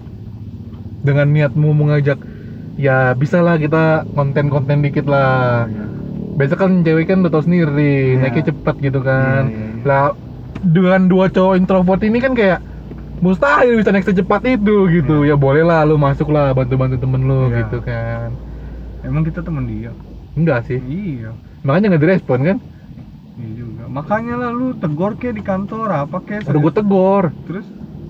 [1.01, 2.19] dengan niatmu mengajak,
[2.77, 5.67] ya bisa lah kita konten-konten dikit lah.
[5.67, 5.85] Iya.
[6.37, 8.21] Biasa kan cewek kan udah tau sendiri, Iya.
[8.21, 9.43] naiknya cepet gitu kan.
[9.47, 9.85] Iya, iya, iya.
[9.85, 10.05] Lah
[10.63, 12.61] dengan dua cowok introvert ini kan kayak
[13.19, 15.25] mustahil bisa naik secepat itu gitu.
[15.25, 15.33] Iya.
[15.33, 17.65] Ya boleh lah lu masuk lah bantu-bantu temen lu Iya.
[17.65, 18.31] gitu kan.
[19.03, 19.91] Emang kita temen dia.
[20.35, 20.79] Enggak sih.
[20.79, 21.35] Iya.
[21.63, 22.57] Makanya nggak direspon kan?
[23.37, 23.66] Iya.
[23.87, 26.47] Makanya lah lu tegor kayak di kantor apa kayak.
[26.47, 27.25] Udah gue tegor.
[27.47, 27.67] Terus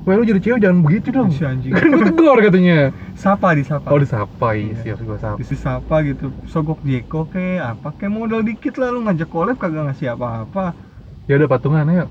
[0.07, 1.35] Weh lu jadi cewek jangan begitu dong.
[1.35, 1.75] si anjing.
[1.75, 2.95] Kan gue tegor katanya.
[3.19, 3.91] sapa disapa.
[3.91, 4.95] Oh disapa iya Iya.
[4.95, 5.37] siap gue sapa.
[5.43, 6.31] disapa gitu.
[6.47, 10.79] Sogok Jeko kayak apa kayak modal dikit lah lu ngajak collab kagak ngasih apa-apa.
[11.27, 12.07] Ya udah patungan ayo.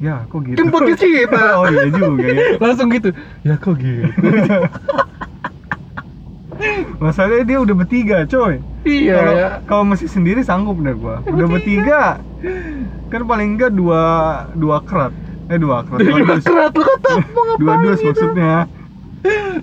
[0.00, 0.56] Ya, kok gitu.
[0.56, 1.42] Kan podcast kita.
[1.60, 2.42] oh iya juga ya.
[2.58, 3.12] Langsung gitu.
[3.44, 4.08] Ya kok gitu.
[6.98, 8.60] Masalahnya dia udah bertiga, coy.
[8.82, 9.48] iya Kalau ya.
[9.64, 11.22] kalau masih sendiri sanggup deh gua.
[11.24, 12.02] Udah bertiga.
[13.06, 14.02] Kan paling enggak dua
[14.52, 15.14] dua kerat.
[15.46, 16.00] Eh dua kerat.
[16.00, 16.42] Dua dus.
[16.42, 18.06] kerat lu kata mau ngapain Dua dus gitu.
[18.08, 18.54] maksudnya.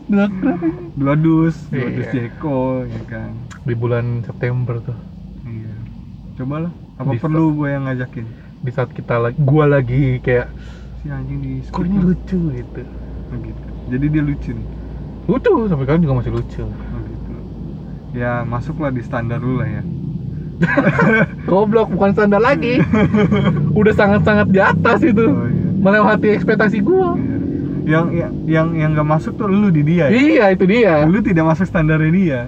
[0.05, 0.59] Dua krek.
[0.95, 1.87] dua dus dua Iya.
[1.93, 4.95] dus Jeko ya kan Di bulan September tuh.
[5.43, 5.75] iya
[6.33, 7.21] cobalah apa Bisa.
[7.21, 8.23] perlu gue yang ngajakin
[8.57, 10.47] Di saat kita lagi, gua lagi kayak
[10.97, 12.81] si anjing di kok ini lucu gitu.
[13.29, 13.63] Oh, gitu.
[13.87, 14.67] jadi dia lucu nih
[15.29, 16.65] Lucu sampai sekarang juga masih lucu.
[16.65, 17.33] oh, gitu
[18.17, 19.83] ya masuklah di standar lu lah ya
[21.49, 22.83] Goblok bukan standar lagi.
[23.79, 25.23] Udah sangat-sangat di atas itu.
[25.23, 27.15] oh iya Melewati ekspektasi gua.
[27.15, 27.37] Iya.
[27.89, 30.19] yang yang yang yang gak masuk tuh lu di dia ya?
[30.19, 31.07] Iya, itu dia.
[31.07, 32.41] lu tidak masuk standarnya dia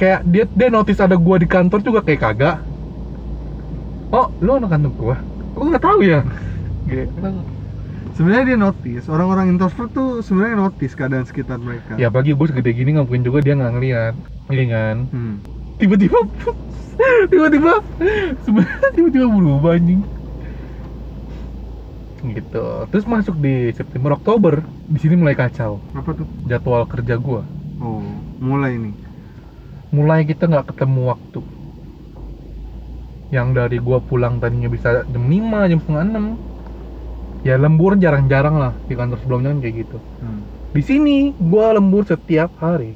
[0.00, 2.56] Kayak dia dia notice ada gua di kantor juga kayak kagak.
[4.08, 5.16] Oh, lu anak kantor gua?
[5.52, 6.20] Gua nggak tahu ya.
[6.88, 7.28] Gitu.
[8.18, 12.74] Sebenarnya dia notice orang-orang introvert tuh sebenarnya notice keadaan sekitar mereka Ya bagi gue segede
[12.74, 14.14] gini nggak mungkin juga dia nggak ngeliat,
[14.50, 14.96] iya kan?
[15.14, 15.34] hmm.
[15.78, 16.18] Tiba-tiba,
[17.30, 17.72] tiba-tiba,
[18.42, 20.02] sebenarnya tiba-tiba berubah anjing.
[22.18, 22.66] Gitu.
[22.90, 27.46] Terus masuk di September Oktober, di sini mulai kacau apa tuh jadwal kerja gua.
[27.78, 28.02] oh
[28.42, 28.94] mulai nih
[29.94, 31.40] Mulai kita nggak ketemu waktu.
[33.30, 36.57] Yang dari gua pulang tadinya bisa jam 5, jam setengah 6
[37.46, 39.96] Ya lembur jarang-jarang lah di kantor sebelumnya kan kayak gitu.
[40.22, 40.40] hmm.
[40.74, 42.92] Di sini gua lembur setiap hari.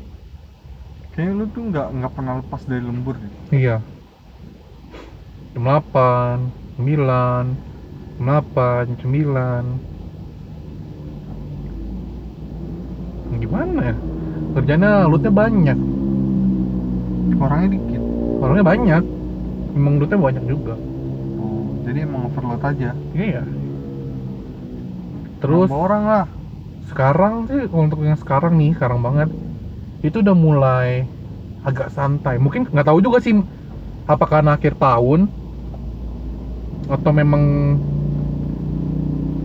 [1.13, 3.77] kayaknya lu tuh nggak nggak pernah lepas dari lembur deh Iya.
[5.53, 6.37] Jam 8,
[6.81, 7.47] 9,
[8.17, 9.65] jam 8, jam 9.
[13.41, 13.95] Gimana ya?
[14.57, 15.79] Kerjanya lootnya banyak.
[17.43, 18.03] orangnya dikit
[18.43, 19.03] Orangnya banyak.
[19.77, 20.75] Memang lootnya banyak juga.
[21.41, 23.43] oh jadi emang overload aja Iya.
[25.43, 26.25] Terus orang lah.
[26.87, 29.29] Sekarang sih untuk yang sekarang nih, sekarang banget
[30.07, 31.03] itu udah mulai
[31.67, 32.39] agak santai.
[32.39, 33.35] Mungkin nggak tahu juga sih
[34.07, 35.31] apakah karena akhir tahun
[36.91, 37.43] atau memang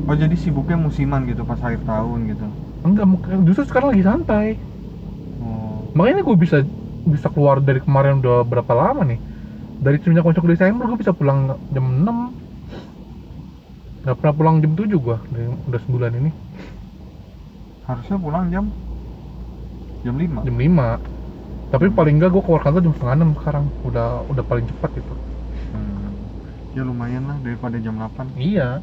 [0.09, 2.45] oh jadi sibuknya musiman gitu pas akhir tahun gitu?
[2.85, 3.05] Enggak
[3.45, 4.47] justru sekarang lagi santai.
[5.41, 5.87] Oh.
[5.93, 6.57] Makanya gue bisa
[7.07, 9.19] bisa keluar dari kemarin udah berapa lama nih?
[9.77, 12.46] Dari semenjak masuk Desember gue bisa pulang jam 6
[14.07, 15.17] nggak pernah pulang jam 7 gue
[15.67, 16.31] udah sebulan ini.
[17.83, 18.71] Harusnya pulang jam
[20.07, 23.65] jam 5 jam 5 tapi paling enggak gue keluar kantor jam setengah 6 sekarang.
[23.83, 25.11] Udah udah paling cepat gitu.
[25.75, 26.15] Hmm.
[26.71, 28.79] ya lumayan lah daripada jam 8 iya.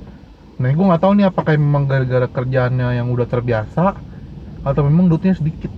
[0.61, 3.97] Nah gue nggak tahu nih apakah memang gara-gara kerjaannya yang udah terbiasa
[4.61, 5.73] atau memang duitnya sedikit.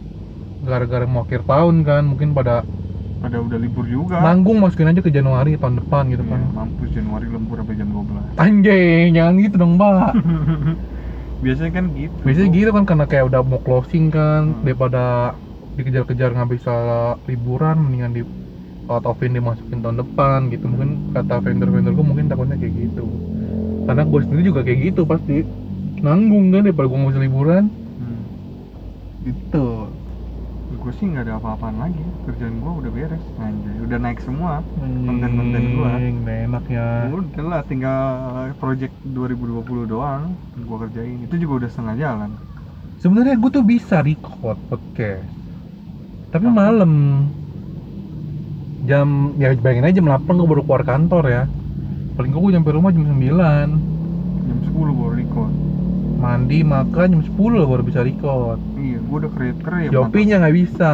[0.66, 2.66] Gara-gara mau akhir tahun kan mungkin pada
[3.16, 4.20] pada udah libur juga.
[4.20, 6.40] Nanggung masukin aja ke Januari tahun depan gitu Iya, kan.
[6.52, 10.12] mampus Januari lembur sampai jam 12 anjay jangan gitu dong mbak.
[11.44, 12.16] Biasanya kan gitu.
[12.22, 14.42] Biasanya gitu kan karena kayak udah mau closing kan.
[14.50, 14.62] Hmm.
[14.62, 15.34] daripada
[15.76, 16.74] dikejar-kejar nggak bisa
[17.24, 18.22] liburan mendingan di
[18.86, 20.64] out of in dimasukin tahun depan gitu.
[20.64, 23.04] Mungkin kata vendor-vendor gue mungkin takutnya kayak gitu.
[23.84, 25.44] Karena gue sendiri juga kayak gitu pasti.
[25.96, 27.64] Nanggung kan daripada gue bisa liburan.
[27.96, 28.20] Hmm.
[29.24, 29.66] gitu
[30.86, 31.98] gue sih nggak ada apa-apaan lagi.
[32.30, 33.76] Kerjaan gue udah beres anjay.
[33.82, 35.62] Udah naik semua konten-konten
[36.22, 37.10] nggak enak ya.
[37.10, 38.02] Udah lah tinggal
[38.62, 41.18] project 2020 doang gue kerjain.
[41.26, 42.30] Itu juga udah setengah jalan.
[43.02, 45.26] Sebenarnya gue tuh bisa record podcast
[46.30, 46.54] tapi Apa?
[46.54, 46.92] malam.
[48.86, 51.42] Jam ya bayangin aja jam 8 gue baru keluar kantor ya.
[52.14, 53.18] Paling gue nyampe rumah jam 9
[54.46, 55.52] jam 10 baru record.
[56.22, 58.62] Mandi makan jam 10 baru bisa record.
[58.78, 60.92] Iya gue udah keret keret Jopinya nggak bisa.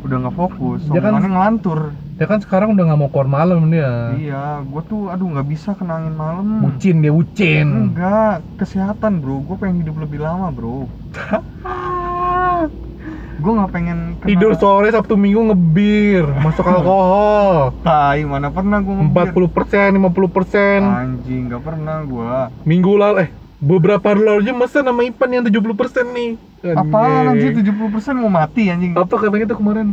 [0.00, 1.92] Udah nggak fokus Dia kan- ngelantur.
[2.20, 4.12] ya kan sekarang udah nggak mau keluar malam dia.
[4.12, 6.64] Iya gue tuh aduh nggak bisa kenangin malam.
[6.64, 7.92] Bucin dia bucin.
[7.92, 9.40] Enggak kesehatan bro.
[9.40, 10.84] Gue pengen hidup lebih lama bro.
[13.40, 14.28] Gue nggak pengen kena...
[14.28, 17.72] tidur sore sabtu minggu ngebir masuk alkohol.
[17.88, 20.80] Tai mana pernah gue 40 persen 50 persen.
[20.84, 22.32] Anjing nggak pernah gue
[22.68, 23.30] minggu lalu eh
[23.60, 26.30] beberapa aja masa nama Ipan yang 70 persen nih?
[26.72, 27.52] Apaan anjing.
[27.60, 27.76] Anjing.
[28.16, 28.96] 70% mau mati anjing.
[28.96, 29.92] Apa katanya tuh kemarin?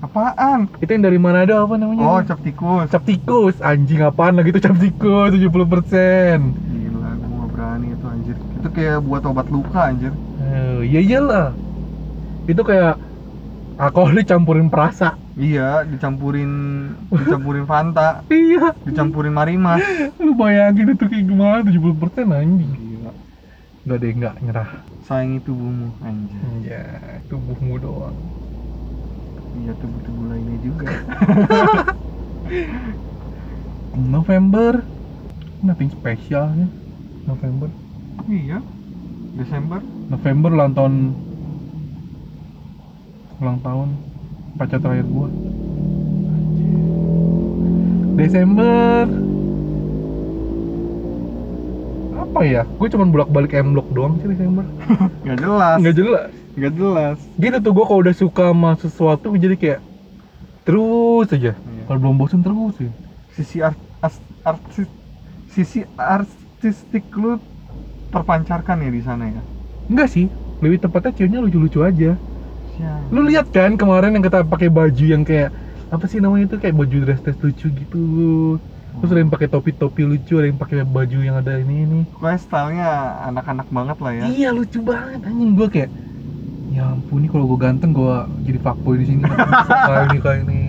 [0.00, 0.70] Apaan?
[0.80, 2.06] Itu yang dari Manado apa namanya?
[2.06, 2.88] Oh cap tikus.
[2.88, 3.58] Cap tikus.
[3.60, 5.34] Anjing apaan lagi tuh cap tikus?
[5.34, 6.38] 70 persen.
[6.54, 8.36] Gila gue nggak berani itu anjir.
[8.62, 10.14] Itu kayak buat obat luka anjir.
[10.40, 11.48] Eh, iya iyalah.
[12.46, 12.94] Itu kayak
[13.76, 15.18] alkohol dicampurin perasa.
[15.34, 16.50] Iya dicampurin
[17.10, 18.22] dicampurin Fanta.
[18.30, 18.72] Iya.
[18.86, 19.82] Dicampurin Marimas.
[20.22, 21.66] Lu bayangin itu kayak gimana?
[21.66, 22.89] 70 persen anjing
[23.80, 24.70] gila Gak deh nggak nyerah.
[25.08, 26.40] Sayangi tubuhmu anjir.
[26.68, 26.84] Ya
[27.32, 28.18] tubuhmu doang.
[29.60, 30.88] Iya tubuh-tubuh lainnya juga.
[34.14, 34.84] November.
[35.64, 36.68] Nothing spesial ya.
[37.24, 37.68] November.
[38.28, 38.60] Iya.
[39.40, 39.80] Desember.
[40.12, 40.94] November ulang tahun.
[43.40, 43.88] Ulang tahun
[44.60, 45.32] pacar terakhir gua.
[48.20, 49.08] Desember
[52.30, 52.62] apa ya?
[52.78, 54.62] Gue cuma bolak balik M Block doang sih Desember.
[55.26, 55.76] Nggak jelas.
[55.82, 56.30] Nggak jelas.
[56.54, 57.18] Nggak jelas.
[57.34, 59.80] Gitu tuh gue kalau udah suka sama sesuatu jadi kayak
[60.62, 61.52] terus aja.
[61.58, 61.82] Iya.
[61.90, 62.92] kalau belum bosen terus ya
[63.34, 63.78] sisi art
[64.46, 64.86] artis
[65.50, 67.42] sisi artistik lu
[68.14, 69.42] terpancarkan ya di sana ya?
[69.90, 70.30] Enggak sih.
[70.62, 72.14] Lebih tepatnya ceweknya lucu-lucu aja.
[72.78, 73.02] Siang.
[73.10, 75.50] lu lihat kan kemarin yang kita pakai baju yang kayak
[75.90, 76.56] apa sih namanya itu?
[76.62, 78.04] Kayak baju dress dress lucu gitu
[78.98, 82.00] terus ada yang pakai topi topi lucu ada yang pakai baju yang ada ini ini.
[82.10, 82.90] Pokoknya stylenya
[83.30, 84.24] anak-anak banget lah ya.
[84.26, 85.50] Iya lucu banget anjing.
[85.54, 85.90] Gue kayak
[86.70, 88.14] ya ampun nih kalau gue ganteng gue
[88.46, 89.22] jadi fuckboy di sini.
[89.26, 90.60] Kayak ini kayak ini.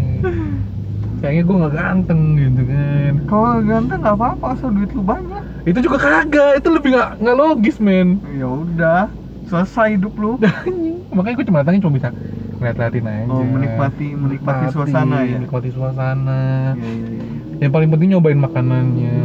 [1.22, 3.14] Kayaknya gue nggak ganteng gitu kan.
[3.30, 5.44] Kalau ganteng nggak apa-apa asal duit lu banyak.
[5.66, 8.18] Itu juga kagak itu lebih nggak nggak logis men.
[8.34, 9.02] Ya udah
[9.46, 10.38] selesai hidup lu.
[10.42, 11.02] Anjing.
[11.16, 12.10] makanya gue cuma datangin cuma bisa
[12.62, 15.36] ngeliat-liatin aja Oh, menikmati- menikmati suasana ya?
[15.36, 16.39] menikmati suasana
[16.78, 17.26] Iya, iya, iya.
[17.60, 19.17] yang paling penting nyobain makanannya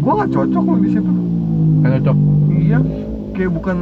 [0.00, 1.12] gua nggak cocok lo di situ
[1.78, 2.16] kan cocok
[2.50, 2.78] iya
[3.30, 3.76] kayak bukan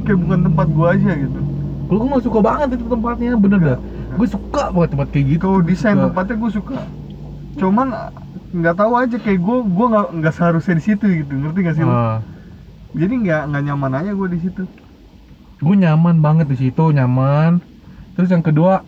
[0.00, 1.40] kayak bukan tempat gua aja gitu
[1.88, 3.78] Kalau gue mah suka banget itu tempatnya, bener dah.
[3.80, 4.12] Enggak.
[4.12, 5.40] Gue suka banget tempat kayak gitu.
[5.40, 6.04] kalau desain Suka.
[6.04, 6.78] tempatnya gua suka
[7.56, 7.86] cuman
[8.50, 11.82] nggak tahu aja kayak gua gua nggak nggak seharusnya di situ gitu ngerti gak sih
[11.82, 11.90] lo?
[11.90, 12.20] Ah,
[12.92, 14.62] jadi nggak nggak nyaman aja gua di situ
[15.58, 17.58] gue nyaman banget di situ, nyaman.
[18.18, 18.82] Terus yang kedua,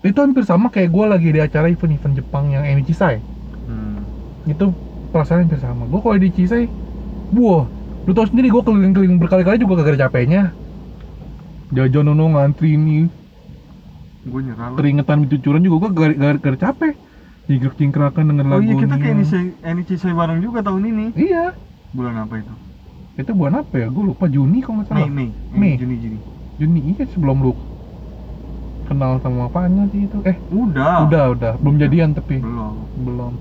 [0.00, 3.20] itu hampir sama kayak gue lagi di acara event-event Jepang yang Eni Chisai.
[3.68, 4.48] hmm.
[4.48, 4.72] Itu
[5.12, 5.84] perasaan hampir sama.
[5.84, 6.64] Gue kalau di Chisai,
[7.36, 7.68] wah,
[8.08, 10.56] lu tau sendiri gue keliling-keliling berkali-kali juga gak ada capeknya.
[11.76, 13.04] Jajan nono ngantri ini,
[14.24, 16.94] gua nyerah keringetan cucuran juga gue gak, gak, gak ada capek.
[17.44, 18.72] Jingkrak jingkrakan denger oh lagunya.
[18.72, 19.24] iya kita kayak ini
[19.60, 21.52] Enichi saya bareng juga tahun ini Iya,
[21.92, 22.54] bulan apa itu
[23.20, 23.86] itu bulan apa ya?
[23.92, 25.04] Gue lupa Juni kalau nggak salah.
[25.04, 25.72] Mei Mei Mei.
[25.76, 26.18] Juni Juni
[26.56, 27.52] Juni iya sebelum lu
[28.88, 30.18] kenal sama apanya sih itu?
[30.24, 31.08] Eh udah.
[31.08, 31.52] udah udah.
[31.60, 32.40] Belum jadian tapi.
[32.40, 32.74] Belum.
[32.94, 33.32] Belum.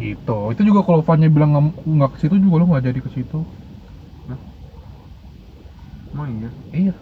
[0.00, 0.38] Gitu.
[0.56, 3.38] Itu juga kalau Fanya bilang nggak- ke situ juga lu nggak jadi ke situ.
[6.10, 6.50] Emang iya?
[6.74, 6.94] Iya.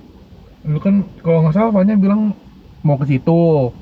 [0.69, 2.37] Lu kan kalau nggak salah Fanya bilang
[2.85, 3.73] mau ke situ.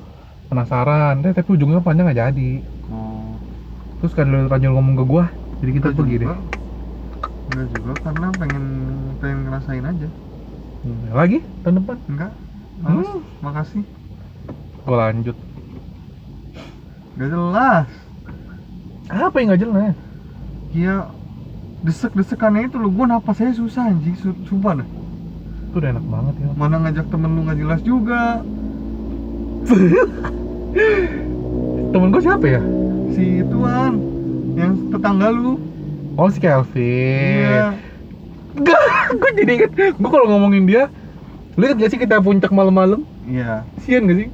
[0.46, 1.26] Penasaran.
[1.26, 2.50] Deh tapi ujungnya Fanya nggak jadi.
[2.92, 3.34] Oh.
[3.98, 5.24] Terus kan lu Ranjul ngomong ke gua
[5.64, 6.36] jadi kita Enggak pergi deh juga.
[7.46, 8.64] Enggak juga karena pengen
[9.18, 10.08] pengen ngerasain aja.
[10.84, 11.38] Hmm, lagi?
[11.64, 11.96] Tahun depan?
[12.06, 12.30] Enggak.
[12.82, 13.08] Males.
[13.08, 13.22] Hmm.
[13.42, 13.82] Makasih.
[14.86, 15.36] gua lanjut.
[17.16, 17.88] Gak jelas.
[19.06, 19.94] apa yang nggak jelas?
[20.74, 20.96] Iya
[21.86, 24.18] desek-desekannya itu lo gue napas saya susah anjing.
[24.18, 24.88] Su- sumpah dah.
[25.70, 26.48] Itu udah enak banget ya.
[26.58, 28.42] Mana ngajak temen lu nggak jelas juga.
[31.94, 32.60] Temen gua siapa ya?
[33.16, 33.92] Si tuan
[34.58, 35.56] yang tetangga lu.
[36.16, 37.46] Oh si Kelvin.
[37.46, 37.68] Iya.
[38.56, 38.80] Enggak,
[39.12, 40.88] gue jadi inget Gue kalau ngomongin dia
[41.56, 43.00] Lu inget gak sih kita puncak malam-malam?
[43.24, 43.64] iya.
[43.80, 44.28] Sian gak sih?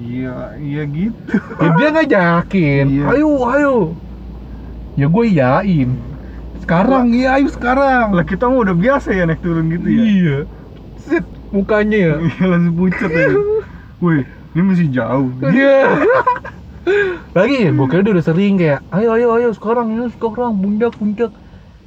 [0.00, 1.36] iya iya gitu.
[1.60, 3.04] Ya dia ngajakin Iya.
[3.12, 3.76] Ayo, ayo.
[4.96, 5.90] Ya gue iyain.
[6.64, 8.16] Sekarang, iya ayo sekarang.
[8.16, 10.02] lah kita mah udah biasa ya naik turun gitu ya.
[10.02, 10.38] Iya.
[10.96, 12.14] Set, mukanya ya.
[12.24, 13.28] Iya langsung pucat ya.
[14.00, 14.24] Wih
[14.56, 15.28] ini masih jauh.
[15.44, 16.00] Iya.
[17.36, 20.92] Lagi ya, gue kira dia udah sering kayak Ayo, ayo, ayo sekarang, ya sekarang Puncak,
[20.96, 21.30] puncak.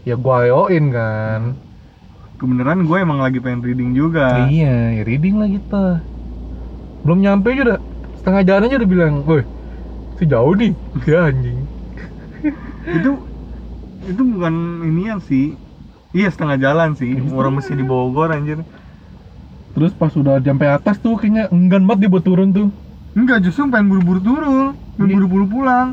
[0.05, 1.41] Ya gue ayoin kan
[2.45, 6.05] kebenaran gue emang lagi pengen reading juga Iya, ya reading lah kita.
[7.01, 7.79] Belum nyampe aja udah
[8.17, 9.41] setengah jalan aja udah bilang, "Woi,
[10.17, 10.73] sejauh nih."
[11.05, 11.65] Ya anjing.
[12.97, 13.11] itu
[14.05, 14.53] itu bukan
[14.85, 15.57] inian sih
[16.13, 18.61] iya setengah jalan sih orang mesti di Bogor anjir
[19.75, 22.69] Terus pas udah sampai atas tuh kayaknya enggan banget dia buat turun tuh.
[23.15, 25.15] enggak justru pengen buru-buru turun pengen Iya.
[25.19, 25.87] buru-buru pulang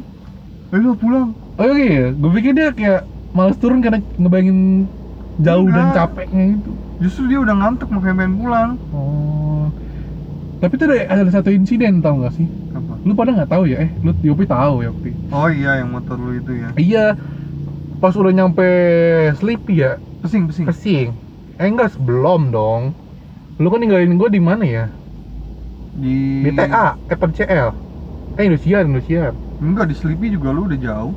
[0.75, 4.91] ayo pulang Oh iya, gue pikir dia kayak males turun karena ngebayangin
[5.39, 5.97] jauh dan Enggak.
[5.97, 6.71] capeknya gitu.
[7.01, 9.67] justru dia udah ngantuk makanya pengen pulang Oh.
[10.63, 12.47] Tapi tuh ada, ada satu insiden tau gak sih?
[12.71, 13.83] apa Lu pada nggak tahu ya?
[13.83, 15.11] Eh, lu Yopi tahu ya Yopi?
[15.29, 17.07] oh iya yang motor lu itu ya Iya.
[17.99, 18.67] Pas udah nyampe
[19.39, 21.09] Sleepy ya, pesing pesing Pesing.
[21.55, 22.95] Eh enggak, sebelum dong.
[23.59, 24.85] Lu kan ninggalin gue di mana ya?
[25.93, 27.69] di Di TA, eh PCL.
[28.35, 29.33] Eh Indosiar, Indosiar.
[29.59, 31.15] enggak di Sleepy juga lu udah jauh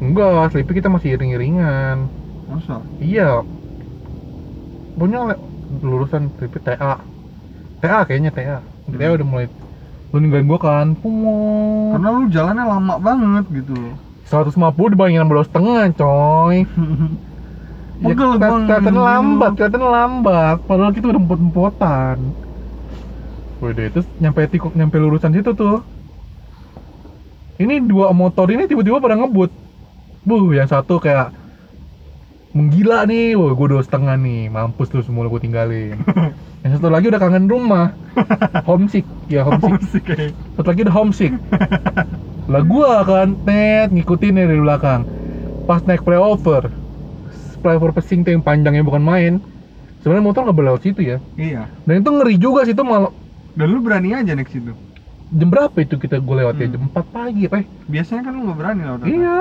[0.00, 2.08] Enggak, Sleepy kita masih iring-iringan.
[2.50, 3.46] Masa Iya.
[5.80, 6.98] Lurusan Sleepy TA.
[7.80, 8.58] TA kayaknya TA.
[8.90, 9.16] Di TA Hmm.
[9.16, 9.46] udah mulai
[10.10, 10.86] lu ninggalin gua kan.
[10.98, 11.94] Pumot.
[11.94, 13.94] karena lu jalannya lama banget gitu loh
[14.26, 16.56] 150 dibandingin 16 setengah, coy.
[18.00, 20.56] Ya, kelihatan nungguin lambat, kelihatan lambat.
[20.64, 22.16] Padahal kita udah empot-empotan.
[23.60, 25.84] Wede, terus nyampe tikuk nyampe lurusan situ tuh.
[27.60, 29.52] Ini dua motor ini tiba-tiba pada ngebut.
[30.24, 31.28] Buh, yang satu kayak
[32.50, 35.94] menggila nih, wah gue dua setengah nih, mampus tuh semua gue tinggalin.
[36.62, 37.94] yang satu lagi udah kangen rumah,
[38.66, 39.70] homesick, ya homesick.
[39.70, 41.32] Homesick kayak Satu lagi udah homesick.
[42.50, 45.02] lah gua kan net ngikutin nih dari belakang.
[45.64, 46.66] pas naik flyover.
[47.62, 49.32] Flyover pesing tuh yang panjangnya bukan main.
[50.02, 51.16] Sebenarnya motor nggak boleh lewat situ ya.
[51.38, 51.70] Iya.
[51.86, 53.14] Dan itu ngeri juga sih itu malah
[53.54, 54.74] dan lu berani aja naik situ?
[55.30, 56.74] Jam berapa itu kita gue lewat ya Hmm.
[56.74, 57.64] jam 4 pagi apa ya?
[57.86, 59.38] biasanya kan lu nggak berani lewat iya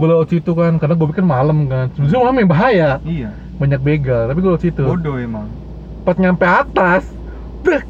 [0.00, 1.92] gue lewat situ kan karena gue pikir malam kan.
[1.92, 2.90] Sebenarnya malam yang bahaya.
[3.04, 3.30] Iya.
[3.60, 5.44] Banyak begal tapi gue lewat situ bodoh emang.
[6.08, 7.04] Pas nyampe atas
[7.60, 7.84] brek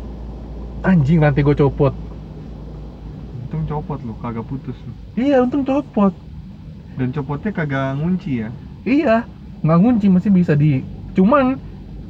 [0.83, 1.95] anjing nanti gue copot.
[3.47, 4.93] Untung copot lu kagak putus lu.
[5.15, 6.11] Iya untung copot.
[6.99, 8.49] Dan copotnya kagak ngunci ya?
[8.83, 9.17] Iya
[9.63, 10.83] nggak ngunci masih bisa di
[11.15, 11.61] cuman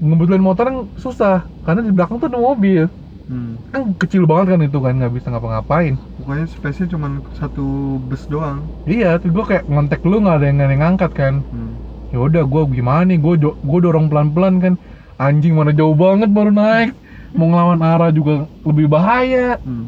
[0.01, 2.89] ngebetulin motor yang susah karena di belakang tuh ada mobil
[3.31, 3.53] hmm.
[3.71, 5.95] kan kecil banget kan itu kan nggak bisa ngapa-ngapain.
[6.19, 7.09] Pokoknya space nya cuma
[7.39, 8.67] satu bus doang.
[8.85, 11.35] Iya tuh gue kayak ngontek lu nggak ada yang ada yang ngangkat kan.
[11.55, 11.73] Hmm.
[12.11, 13.19] ya udah gue gimana nih?
[13.23, 14.75] Gue gue dorong pelan-pelan kan.
[15.23, 16.91] Anjing mana jauh banget baru naik.
[17.33, 19.57] Mau ngelawan arah juga lebih bahaya.
[19.63, 19.87] Hmm.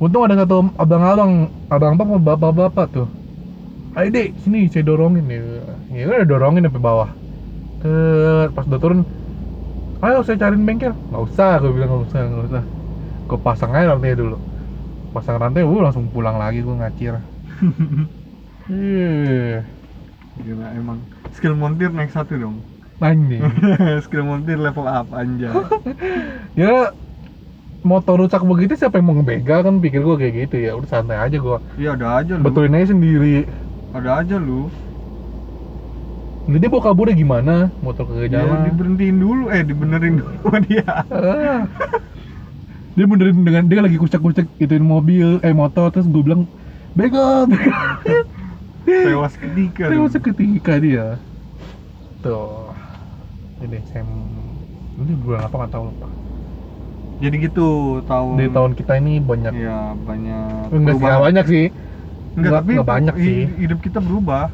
[0.00, 3.08] untung ada satu abang-abang abang apa bapak-bapak tuh.
[3.92, 5.28] Ayo dek sini saya dorongin.
[5.28, 5.44] Ya
[5.92, 7.10] ya udah dorongin sampai bawah.
[7.80, 9.00] Tet, pas udah turun
[10.00, 10.92] ayo saya cariin bengkel.
[11.12, 12.64] Nggak usah gue bilang nggak usah nggak usah.
[13.28, 14.36] Gue pasang aja rantai dulu.
[15.12, 17.14] Pasang rantai gue langsung pulang lagi gue ngacir.
[18.70, 19.66] Iya,
[20.38, 21.02] Gila emang.
[21.34, 22.62] Skill montir naik satu dong.
[23.02, 23.42] Anjing.
[24.06, 25.50] skill montir level up anjay.
[26.60, 26.94] Ya
[27.82, 29.82] motor rusak begitu siapa yang mau ngebegal kan?
[29.82, 30.78] Pikir gue kayak gitu ya.
[30.78, 32.46] Udah santai aja gue iya ada aja lu.
[32.46, 33.42] Betulin aja sendiri.
[33.90, 34.70] Ada aja lu
[36.50, 37.54] jadi dia mau kaburnya gimana?
[37.78, 38.66] Motor ke ya, jalan.
[38.66, 39.44] diberhentiin dulu.
[39.54, 40.84] Eh dibenerin dulu sama dia.
[41.06, 41.62] Ah.
[42.98, 46.50] dia benerin dengan dia lagi kucek-kucek ituin mobil eh motor terus gue bilang
[46.98, 48.02] begal begal
[48.82, 49.84] tewas ketika.
[49.86, 51.06] Tewas seketika dia.
[52.26, 52.74] Tuh.
[53.62, 54.08] Ini sem
[55.00, 56.08] ini bulan apa nggak tahu lupa.
[57.22, 57.68] Jadi gitu
[58.10, 59.52] tahun di tahun kita ini banyak.
[59.54, 60.74] Ya banyak.
[60.74, 61.66] Enggak sih banyak sih.
[61.70, 63.38] Enggak, Nggak- tapi nggak banyak sih.
[63.54, 64.50] hidup kita berubah.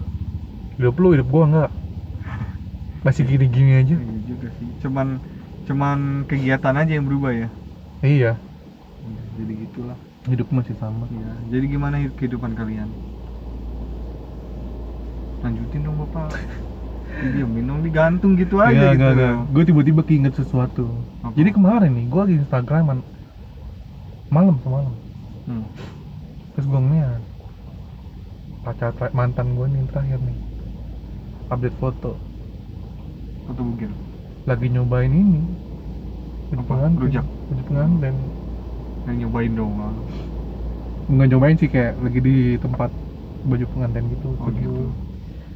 [0.77, 1.71] Hidup lu hidup gua enggak
[3.07, 3.95] masih gini-gini aja.
[3.95, 4.69] Iya juga sih.
[4.83, 5.23] Cuman
[5.71, 7.49] cuman kegiatan aja yang berubah ya.
[8.03, 8.33] Iya.
[8.35, 9.99] Ya, jadi gitulah.
[10.27, 11.07] Hidup masih sama.
[11.15, 12.91] Ya jadi gimana hidup kehidupan kalian?
[15.47, 16.35] Lanjutin dong bapak.
[17.33, 19.35] Diamin dong digantung gitu aja Iya, gitu enggak.
[19.55, 20.91] Gue tiba-tiba keinget sesuatu.
[21.23, 21.33] Apa?
[21.39, 22.99] Jadi kemarin nih, gue lagi Instagraman
[24.29, 24.93] malam semalam.
[25.47, 25.65] Hmm.
[26.59, 27.23] Terus gue ngeliat
[28.67, 30.39] pacar mantan gue nih terakhir nih.
[31.47, 32.26] Update foto
[33.47, 33.93] foto bugil
[34.47, 35.41] lagi nyobain ini.
[36.51, 37.25] Baju pengantin Rujak?
[37.51, 38.15] baju pengantin.
[39.07, 39.73] Yang nyobain dong
[41.07, 42.91] nggak nyobain sih kayak lagi di tempat
[43.47, 44.83] baju pengantin gitu oh gitu.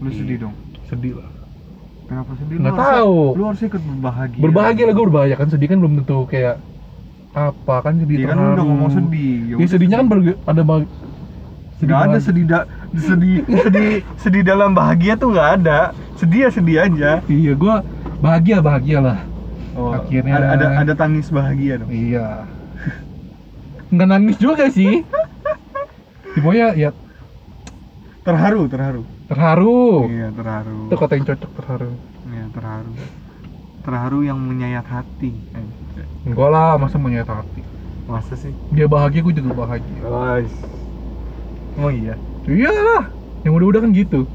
[0.01, 0.55] lu sedih dong?
[0.89, 1.29] Sedih lah.
[2.07, 2.57] Kenapa sedih?
[2.63, 3.15] Nggak tahu.
[3.39, 4.41] lu harus ikut berbahagia.
[4.43, 5.37] Berbahagia lah gue berbahagia.
[5.39, 6.55] Kan sedih kan belum tentu kayak
[7.31, 8.71] apa kan sedih Iya kan lu udah terharu.
[8.71, 9.31] ngomong sedih.
[9.51, 10.91] Ya, udah sedihnya kan berge- ada bah-
[11.81, 12.59] nggak ada sedih da
[12.91, 15.95] sedih sedih sedih dalam bahagia tuh nggak ada.
[16.19, 17.11] Sedih ya sedih aja.
[17.27, 17.75] Iya gue
[18.19, 19.19] bahagia bahagia lah.
[19.79, 21.91] Oh, Akhirnya- ada, ada ada tangis bahagia dong.
[21.91, 22.45] Iya.
[23.91, 25.07] Nggak nangis juga sih.
[26.35, 26.91] Pokoknya ya.
[28.27, 29.03] Terharu terharu.
[29.31, 30.11] Terharu.
[30.11, 30.81] Iya terharu.
[30.91, 31.93] Itu kata yang cocok terharu.
[32.31, 32.93] Iya terharu.
[33.81, 35.33] Terharu yang menyayat hati.
[36.27, 37.63] Enggak lah masa menyayat hati?
[38.11, 38.53] Masa sih?
[38.75, 39.99] Dia bahagia gue juga bahagia.
[40.03, 40.53] Guys
[41.79, 42.15] oh iya
[42.49, 43.05] iya lah
[43.45, 44.29] yang udah-udah kan gitu.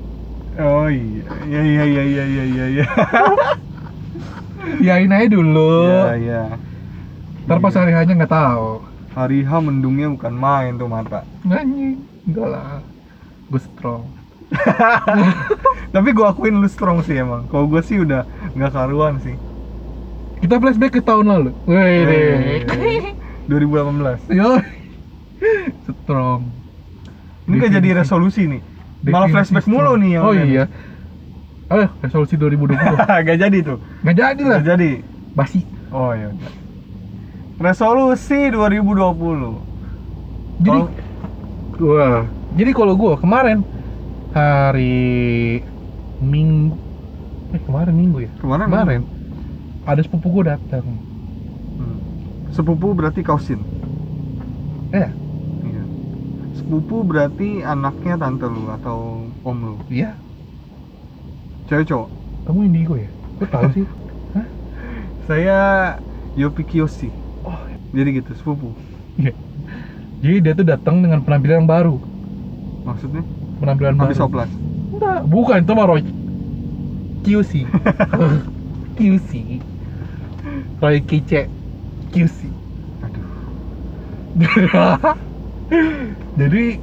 [0.56, 1.24] Oh iya.
[1.46, 2.86] Iya iya iya iya iya iya iya.
[4.88, 5.86] Yain aja dulu.
[5.90, 6.44] Iya iya.
[7.46, 8.82] Ntar pas hari hanya nggak tahu.
[9.14, 11.22] Hari H mendungnya bukan main tuh mata.
[11.46, 12.82] Anjing enggak lah.
[13.52, 14.04] Gue strong.
[15.96, 17.46] Tapi gua akuin lu strong sih emang.
[17.50, 18.26] Kalau gua sih udah
[18.58, 19.38] nggak karuan sih.
[20.42, 21.52] Kita flashback ke tahun lalu.
[21.66, 24.58] Wih, 2018 yo
[25.86, 26.65] strong
[27.46, 28.62] ini gak jadi resolusi nih.
[29.06, 30.66] Malah flashback mulu nih yang oh iya.
[31.66, 32.74] ayo resolusi 2020
[33.28, 33.78] gak jadi tuh.
[34.02, 34.60] Nggak jadi lah.
[34.60, 34.90] Gak jadi.
[35.34, 35.62] Basi.
[35.90, 36.52] Oh iya udah.
[37.56, 39.56] resolusi 2020
[40.60, 40.92] jadi Kalau-
[41.82, 42.24] wah.
[42.56, 43.64] Jadi kalau gua kemarin
[44.32, 45.60] hari
[46.20, 46.76] minggu
[47.52, 48.32] eh kemarin minggu ya?
[48.40, 49.02] Kemarin kemarin
[49.84, 50.84] ada sepupu gua datang
[51.76, 52.00] Hmm.
[52.50, 53.60] sepupu berarti kausin
[54.92, 55.10] eh iya.
[56.56, 59.76] Sepupu berarti anaknya tante lu atau om lu?
[59.92, 60.16] Iya.
[61.68, 62.10] Cewek cowok?
[62.48, 63.10] Kamu indigo ya?
[63.42, 63.86] Kok tahu sih?
[64.36, 64.48] Hah?
[65.26, 65.58] saya
[66.36, 67.10] Yopi Kiyoshi
[67.44, 67.60] oh
[67.96, 68.72] jadi gitu sepupu.
[69.20, 69.34] Iya.
[70.24, 72.00] Jadi dia tuh datang dengan penampilan baru.
[72.86, 73.24] Maksudnya?
[73.60, 74.28] Penampilan habis baru.
[74.28, 74.52] oplas
[74.96, 75.60] enggak bukan.
[75.64, 76.02] Itu mah Roy
[77.26, 77.52] QC
[78.96, 79.30] QC
[80.82, 81.42] Roy Kice
[82.14, 82.40] QC
[83.02, 83.28] aduh
[86.36, 86.80] jadi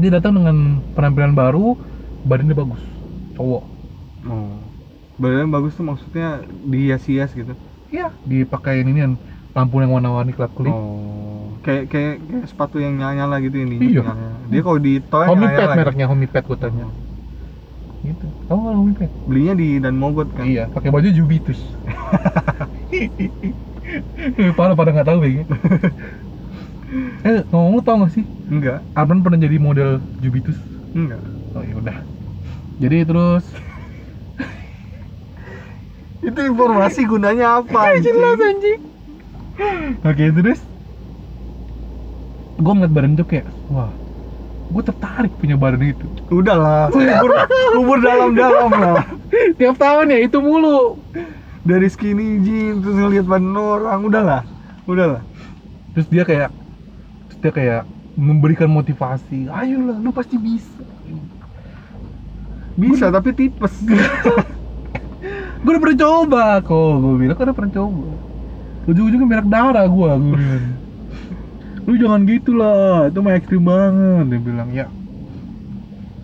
[0.00, 0.56] dia datang dengan
[0.96, 1.76] penampilan baru
[2.24, 2.80] badannya bagus
[3.36, 3.64] cowok.
[4.28, 4.56] Oh.
[5.20, 7.52] Badannya bagus tuh maksudnya dihias-hias gitu?
[7.90, 9.18] Iya dipakai ini
[9.56, 11.58] lampu yang warna-warni kelap kelip oh.
[11.60, 14.00] Kayak kayak kayak sepatu yang nyala-nyala gitu ini Iya.
[14.00, 14.14] nyala.
[14.48, 15.80] dia kalau di toy Homipad nyala-nyala gitu.
[15.80, 16.86] mereknya Homipad gue tanya
[18.00, 18.26] gitu.
[18.48, 20.44] Tahu nggak Homipad belinya di dan mogot kan?
[20.48, 21.60] Iya pakai baju Jubitus.
[24.58, 25.44] Pada pada nggak tahu ya
[27.20, 28.24] eh ngomong lu tau gak sih?
[28.48, 28.80] Enggak.
[28.96, 30.56] Arman pernah jadi model Jubitus?
[30.96, 31.20] Enggak.
[31.52, 31.96] Oh ya udah.
[32.80, 33.44] Jadi terus
[36.28, 38.16] itu informasi gunanya apa anjing?
[38.16, 38.80] anjing.
[40.00, 40.60] Oke terus.
[42.60, 43.92] Gue ngeliat badan itu kayak wah
[44.70, 46.06] gue tertarik punya badan itu.
[46.32, 47.30] Udahlah kubur
[47.76, 49.04] kubur dalam-dalam lah.
[49.60, 50.96] Tiap tahun ya itu mulu.
[51.60, 54.42] Dari skinny jeans terus ngeliat badan orang udahlah.
[54.88, 55.20] Udahlah.
[55.92, 56.59] Terus dia kayak
[57.40, 57.82] dia kayak
[58.20, 59.48] memberikan motivasi.
[59.48, 60.84] Ayolah lu pasti bisa.
[62.76, 63.74] Bisa tapi tipes.
[65.60, 66.92] Gue udah pernah coba kok.
[67.00, 68.08] Gue bilang kan udah pernah coba.
[68.88, 70.64] Ujung-ujungnya merek darah gue gue bilang.
[71.84, 74.68] Lu jangan gitu lah itu mah ekstrim banget dia bilang.
[74.72, 74.86] Ya.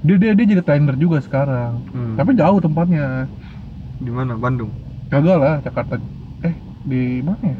[0.07, 1.83] Dia dia, dia jadi trainer juga sekarang.
[1.93, 2.15] Hmm.
[2.17, 3.29] tapi jauh tempatnya.
[4.01, 4.37] Di mana?
[4.37, 4.73] Bandung?
[5.13, 6.01] Kagak lah Jakarta.
[6.45, 6.55] Eh
[6.85, 7.59] di mana ya?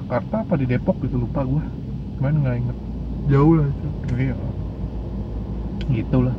[0.00, 1.79] Jakarta apa di Depok gitu lupa gue
[2.20, 2.76] kemarin nggak inget.
[3.32, 3.66] Jauh lah
[4.20, 4.36] iya.
[5.88, 6.36] Gitulah.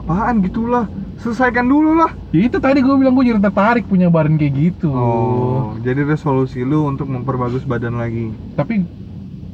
[0.00, 0.40] Apaan?
[0.40, 0.88] Gitulah.
[1.20, 2.16] Selesaikan dulu lah.
[2.32, 4.88] Ya itu tadi gue bilang gue jadi tertarik punya badan kayak gitu.
[4.88, 8.32] Oh jadi resolusi lu untuk memperbagus badan lagi.
[8.56, 8.88] Tapi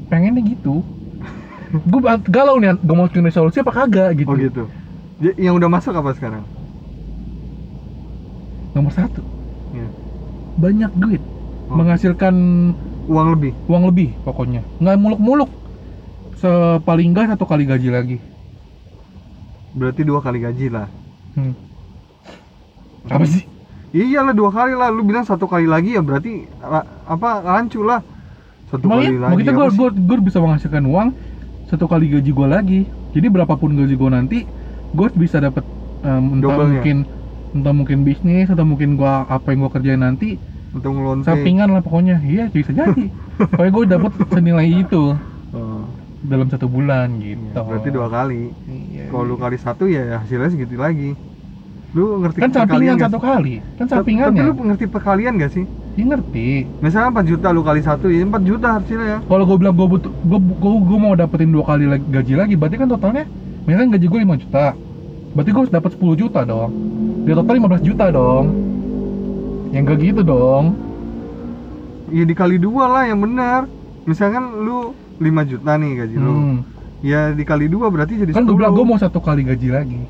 [0.06, 0.86] pengennya gitu.
[1.90, 2.00] Gue
[2.30, 4.30] galau nih gue mau bikin resolusi apa kagak gitu.
[4.30, 4.64] Oh gitu.
[5.18, 6.46] Ja- yang udah masuk apa sekarang?
[8.78, 9.22] Nomor satu.
[9.72, 9.88] Ya.
[10.52, 11.22] banyak duit.
[11.72, 11.80] Oh.
[11.80, 12.34] menghasilkan
[13.06, 13.52] uang lebih?
[13.66, 14.62] Uang lebih pokoknya.
[14.78, 15.50] Nggak muluk-muluk.
[16.38, 18.16] Sepaling nggak satu kali gaji lagi.
[19.72, 20.86] Berarti dua kali gaji lah.
[21.32, 21.56] Hmm.
[23.08, 23.42] apa sih?
[23.90, 24.92] Ya iyalah dua kali lah.
[24.92, 26.46] Lu bilang satu kali lagi ya berarti
[27.08, 28.04] apa rancu lah.
[28.70, 29.20] Satu Emang kali iya?
[29.20, 31.08] lagi apa gue, gue, bisa menghasilkan uang
[31.68, 32.80] satu kali gaji gue lagi.
[33.12, 34.38] Jadi berapapun gaji gue nanti,
[34.96, 35.60] gue bisa dapat
[36.04, 36.80] em, entah Double-nya.
[36.80, 36.96] mungkin
[37.52, 40.40] entah mungkin bisnis atau mungkin gue apa yang gue kerjain nanti
[40.72, 42.16] untuk ngelonte sampingan lah pokoknya.
[42.18, 43.12] Iya bisa jadi.
[43.52, 45.02] Pokoknya gue dapat senilai itu
[45.52, 45.84] Oh,
[46.22, 47.52] dalam satu bulan gitu.
[47.52, 51.12] berarti dua kali Iya, kalau lu kali satu ya hasilnya segitu lagi
[51.90, 54.40] lu ngerti kan sampingan satu kali, kan sampingannya.
[54.40, 56.64] tapi lu ngerti perkalian gak sih Ya ngerti.
[56.80, 59.88] misalnya 4 juta lu kali satu ya 4 juta hasilnya ya Kalau gue bilang gue
[59.90, 63.24] butuh, gue, gue, gue mau dapetin dua kali lagi, gaji lagi, berarti kan totalnya,
[63.62, 64.64] misalkan gaji gue 5 juta,
[65.32, 66.70] berarti gue harus dapat 10 juta dong.
[67.22, 68.46] Dia total 15 juta dong.
[69.72, 70.66] Yang gak gitu dong.
[72.12, 73.64] ya dikali dua lah yang benar
[74.04, 76.58] misalkan lu 5 juta nih gaji lu Hmm.
[77.00, 80.00] ya dikali dua berarti jadi Kan gue 10 bilang gue mau satu kali gaji lagi.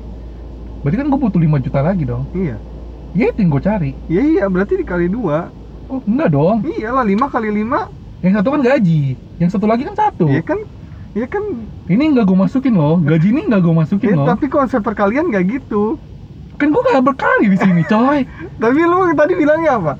[0.83, 2.27] Berarti kan gue butuh 5 juta lagi dong.
[2.33, 2.59] iya
[3.13, 3.91] Ya itu yang gue cari.
[4.05, 5.47] ya iya berarti dikali dua
[5.87, 6.57] Oh enggak dong.
[6.67, 7.87] iyalah 5 kali 5
[8.19, 9.01] Yang satu kan gaji.
[9.37, 10.25] Yang satu lagi kan satu.
[10.27, 10.59] Iya kan
[11.13, 11.43] ya kan
[11.85, 12.99] Ini nggak gue masukin loh.
[12.99, 14.27] Gaji ini nggak gue masukin ya, loh.
[14.27, 16.03] tapi konsep perkalian gak gitu
[16.63, 18.23] Kan gue gak berkali di sini, coy.
[18.63, 19.93] tapi lu tadi bilangnya apa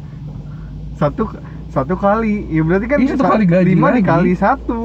[0.96, 1.28] satu
[1.68, 3.98] satu kali ya berarti kan Iya, satu kali gaji 5 lagi.
[4.00, 4.82] dikali satu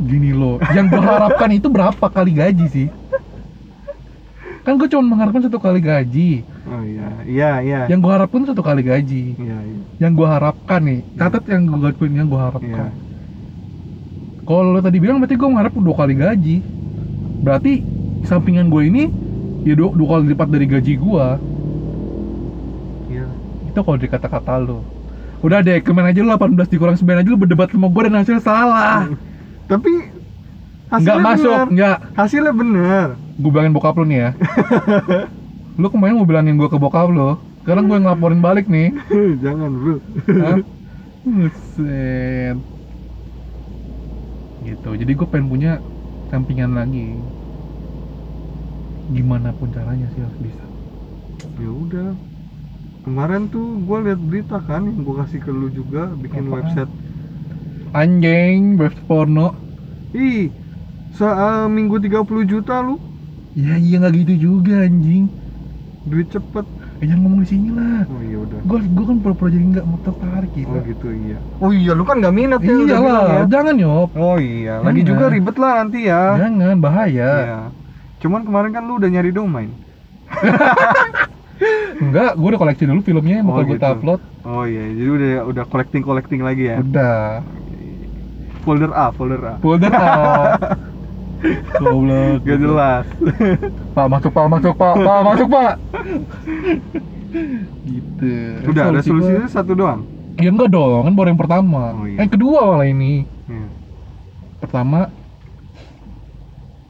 [0.00, 2.88] Gini loh, yang gue harapkan itu berapa kali gaji sih?
[4.60, 6.40] Kan gue cuma mengharapkan satu kali gaji.
[6.66, 9.36] oh iya iya iya Yang gue harapkan satu kali gaji.
[9.36, 12.90] iya iya Yang gue harapkan nih, catat yang gue lakuin yang gue iya harapkan.
[14.40, 16.56] Kalau lo tadi bilang berarti gue mengharap dua kali gaji.
[17.40, 17.72] Berarti
[18.24, 19.02] sampingan gue ini
[19.66, 21.26] ya dua, dua kali lipat dari gaji gue.
[23.06, 23.26] iya
[23.68, 24.78] Itu kalau dari kata-kata lo.
[25.40, 28.42] Udah deh, kemarin aja lu 18 dikurang 9 aja lu berdebat sama gue dan hasilnya
[28.44, 29.08] salah.
[29.66, 29.90] tapi
[30.92, 31.74] Nggak hasilnya masuk, bener.
[31.74, 31.98] nggak.
[32.18, 33.08] hasilnya bener
[33.40, 34.30] gue bilangin bokap lu nih ya
[35.80, 38.92] lu kemarin mau bilangin gue ke bokap lu sekarang gue ngelaporin balik nih
[39.44, 39.96] jangan bro
[40.36, 40.58] Hah?
[41.24, 42.58] Buset
[44.60, 45.70] gitu jadi gue pengen punya
[46.28, 47.24] sampingan lagi
[49.10, 50.64] gimana pun caranya sih harus bisa.
[51.58, 52.10] Ya udah.
[53.00, 56.54] Kemarin tuh gue lihat berita kan yang gue kasih ke lu juga bikin Apaan?
[56.62, 56.92] website.
[57.90, 59.56] Anjing web porno.
[60.14, 60.52] Ih
[61.10, 63.00] se eh, minggu 30 juta lu.
[63.58, 65.26] Ya iya nggak gitu juga anjing.
[66.06, 66.66] Duit cepet.
[67.00, 68.04] Eh, jangan ngomong di sini lah.
[68.06, 68.60] Oh iya udah.
[68.68, 70.70] Gue gue kan pura-pura jadi nggak mau tertarik gitu.
[70.70, 71.38] Oh gitu iya.
[71.58, 73.42] Oh iya lu kan nggak minat ya iya bilang lah ya.
[73.48, 75.08] jangan nyop oh iya lagi Jangan.
[75.08, 76.22] juga ribet lah nanti ya.
[76.36, 77.32] Jangan bahaya.
[77.40, 77.60] Iya.
[78.20, 79.70] Cuman kemarin kan lu udah nyari domain
[82.00, 83.84] Enggak, gue udah koleksi dulu filmnya, Oh, bakal gue gitu.
[83.86, 84.20] upload.
[84.42, 87.44] oh iya jadi udah udah collecting collecting lagi ya Udah.
[88.62, 90.08] folder A folder A Folder A.
[91.74, 92.44] Goblok.
[92.44, 93.04] Gak jelas.
[93.90, 95.72] Pak masuk pak masuk pak pak masuk pak.
[97.82, 98.32] gitu.
[98.66, 100.00] Udah resolusinya gua- satu doang.
[100.36, 101.82] Ya enggak dong, kan baru yang pertama.
[101.94, 102.20] Oh, iya.
[102.20, 103.24] Yang kedua malah ini.
[103.46, 103.66] Iya.
[104.58, 105.08] Pertama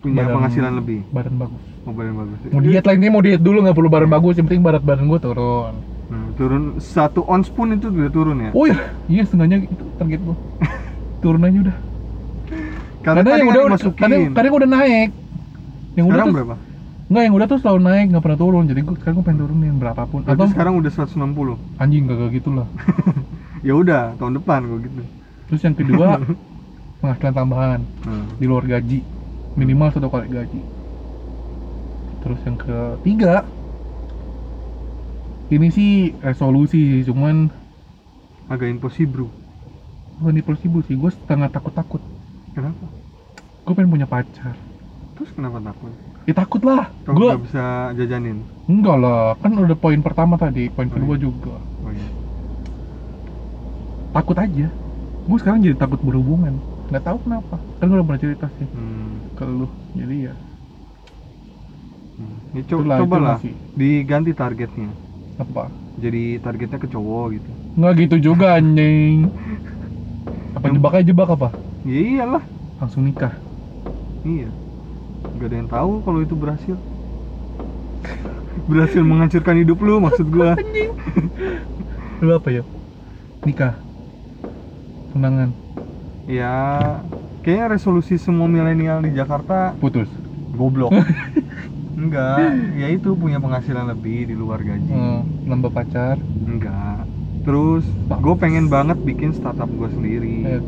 [0.00, 0.98] Punya Badan- penghasilan lebih.
[1.12, 1.62] badan bagus.
[1.84, 2.38] Oh, badan bagus.
[2.48, 5.04] Mau diet lah ini mau diet dulu nggak perlu badan bagus, yang penting berat badan
[5.06, 5.74] gue turun.
[6.10, 8.50] Nah, turun satu ons pun itu udah turun ya.
[8.50, 8.76] Oh iya,
[9.06, 10.36] iya setengahnya itu target gue.
[11.20, 11.76] turun aja udah.
[13.00, 14.00] Karena, Karena yang udah dimasukin.
[14.00, 15.10] kadang kadang udah naik.
[15.94, 16.56] Yang udah tuh berapa?
[17.10, 18.64] Enggak, yang udah tuh selalu naik, nggak pernah turun.
[18.64, 20.18] Jadi gue sekarang gue pengen turunin berapapun.
[20.22, 21.60] Berarti Atau sekarang udah 160.
[21.76, 22.66] anjing gak kayak gitu lah.
[23.68, 25.02] ya udah, tahun depan kok gitu.
[25.46, 26.08] Terus yang kedua
[27.00, 29.00] penghasilan tambahan Nah, di luar gaji
[29.52, 30.60] minimal satu kali gaji.
[32.20, 33.48] Terus yang ketiga
[35.48, 37.50] ini sih resolusi sih, cuman
[38.46, 39.30] agak impossible.
[40.14, 40.94] bukan impossible sih.
[40.94, 42.02] Gue setengah takut-takut.
[42.52, 42.84] Kenapa?
[43.64, 44.52] Gue pengen punya pacar.
[45.16, 45.92] Terus kenapa takut?
[46.24, 46.92] Ya takut lah.
[47.02, 47.64] Gue nggak bisa
[47.96, 48.44] jajanin.
[48.68, 49.32] enggak lah.
[49.40, 51.22] Kan udah poin pertama tadi, poin Oh, kedua iya.
[51.24, 51.56] juga.
[51.56, 52.08] Oh iya.
[54.12, 54.66] Takut aja.
[55.24, 56.52] Gue sekarang jadi takut berhubungan.
[56.90, 57.56] Nggak tahu kenapa.
[57.80, 59.19] Kan gue udah pernah cerita sih Hmm.
[59.40, 59.66] Ke lu.
[59.92, 60.34] Jadi ya.
[62.14, 62.36] hmm.
[62.52, 63.54] Ini co- Itulah, itu cobalah masih.
[63.72, 64.90] diganti targetnya.
[65.36, 65.72] Apa?
[65.96, 67.50] Jadi targetnya ke cowok gitu.
[67.74, 69.32] Nggak gitu juga anjing.
[70.52, 71.48] Apa Yang- jebak aja jebak apa?
[71.82, 72.44] Ya iyalah.
[72.76, 73.32] Langsung nikah.
[74.20, 74.48] Iya.
[75.32, 76.76] Gak ada yang tahu kalau itu berhasil.
[78.66, 80.52] berhasil menghancurkan hidup lu maksud gua.
[82.20, 82.62] Lu apa ya?
[83.42, 83.72] Nikah.
[85.10, 85.50] Tunangan.
[86.24, 86.54] ya
[87.40, 90.08] kayaknya resolusi semua milenial di Jakarta Putus.
[90.50, 90.92] goblok.
[92.00, 92.38] Enggak,
[92.74, 94.88] ya itu punya penghasilan lebih di luar gaji.
[94.88, 96.16] Hmm, nambah pacar.
[96.40, 97.04] Enggak.
[97.42, 100.36] Terus gue pengen banget bikin startup gue sendiri.
[100.48, 100.62] Eh,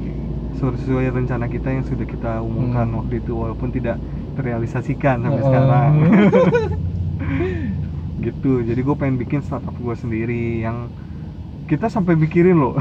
[0.52, 2.98] Sesuai rencana kita yang sudah kita umumkan Hmm.
[3.00, 3.96] waktu itu walaupun tidak
[4.32, 5.46] terrealisasikan sampai Oh.
[5.48, 5.90] sekarang.
[8.22, 8.52] gitu.
[8.62, 10.92] Jadi gue pengen bikin startup gue sendiri yang
[11.64, 12.76] kita sampai mikirin loh.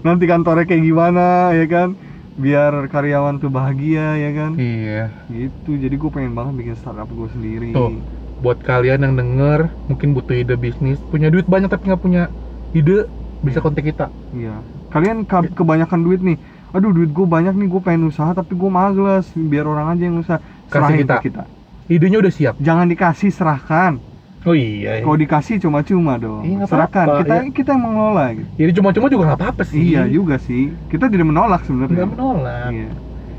[0.00, 1.88] Nanti kantornya kayak gimana ya kan?
[2.36, 4.52] Biar karyawan tuh bahagia ya kan?
[4.60, 5.08] Iya.
[5.32, 5.80] Gitu.
[5.80, 7.72] Jadi gue pengen banget bikin startup gue sendiri.
[7.72, 8.04] Tuh.
[8.36, 12.28] Buat kalian yang denger, mungkin butuh ide bisnis, punya duit banyak tapi nggak punya
[12.70, 13.08] ide,
[13.40, 13.64] bisa Iya.
[13.64, 14.06] kontak kita.
[14.36, 14.60] Iya.
[14.92, 16.36] Kalian ke- kebanyakan duit nih.
[16.76, 20.20] Aduh duit gue banyak nih gue pengen usaha tapi gue males biar orang aja yang
[20.20, 21.16] usaha Kasih serahin kita.
[21.16, 21.42] ke kita
[21.88, 22.54] Idenya udah siap.
[22.60, 24.02] jangan dikasih serahkan
[24.46, 25.02] Oh iya.
[25.02, 27.50] kalau dikasih cuma-cuma dong Iya, serahkan apa-apa, kita iya.
[27.50, 29.80] kita yang mengelola gitu Jadi cuma-cuma juga nggak apa-apa sih.
[29.82, 32.68] iya juga sih kita tidak menolak sebenarnya Nggak menolak.
[32.70, 32.90] iya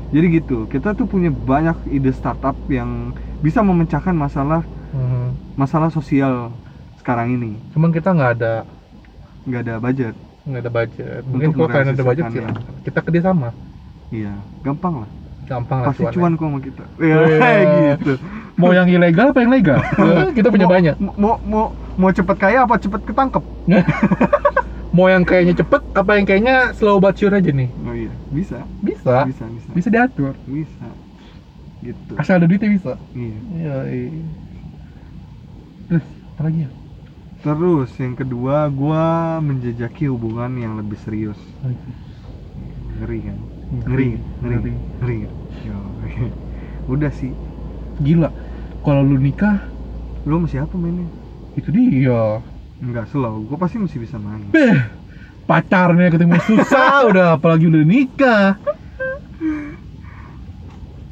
[0.08, 5.36] jadi gitu kita tuh punya banyak ide startup yang bisa memecahkan masalah Hmm.
[5.52, 6.48] masalah sosial
[6.96, 8.64] sekarang ini Cuman kita nggak ada
[9.44, 10.14] nggak ada budget
[10.48, 11.20] nggak ada budget.
[11.28, 12.72] Mungkin kalau kalian ada budget silakan.
[12.80, 13.48] Kita kerja sama.
[14.08, 14.32] iya
[14.64, 15.10] gampang lah
[15.44, 17.16] Gampang lah pasti cuan kok sama kita Iya.
[17.96, 18.12] gitu
[18.58, 19.78] Mau yang ilegal apa yang legal?
[19.98, 20.94] Eh, kita punya Mau- banyak.
[20.98, 21.64] mau mau
[21.98, 23.42] mau cepet kaya apa cepet ketangkep
[24.96, 27.68] Mau yang kayaknya cepet apa yang kayaknya slow but sure aja nih?
[27.86, 29.28] oh iya bisa Bisa.
[29.28, 30.32] bisa bisa Bisa diatur.
[30.48, 30.86] bisa
[31.78, 32.92] gitu Asal ada duitnya bisa.
[33.14, 33.76] iya Iya.
[33.86, 34.10] iya.
[35.88, 36.04] Terus
[36.34, 36.70] apa lagi ya?
[37.38, 41.38] terus yang kedua gua menjejaki hubungan yang lebih serius
[42.98, 43.38] ngeri kan
[43.70, 44.08] ngeri
[44.42, 44.72] ngeri Ngeri.
[44.98, 45.34] ngeri nggak?
[45.62, 45.76] Yo,
[46.94, 47.30] udah sih
[47.98, 48.30] Gila.
[48.84, 49.56] Kalau lu nikah,
[50.26, 51.08] lu sama siapa mainnya
[51.58, 52.44] itu dia.
[52.78, 54.78] enggak slow gua pasti mesti bisa main Beh,
[55.48, 58.46] pacarnya ketemu susah udah apalagi udah nikah.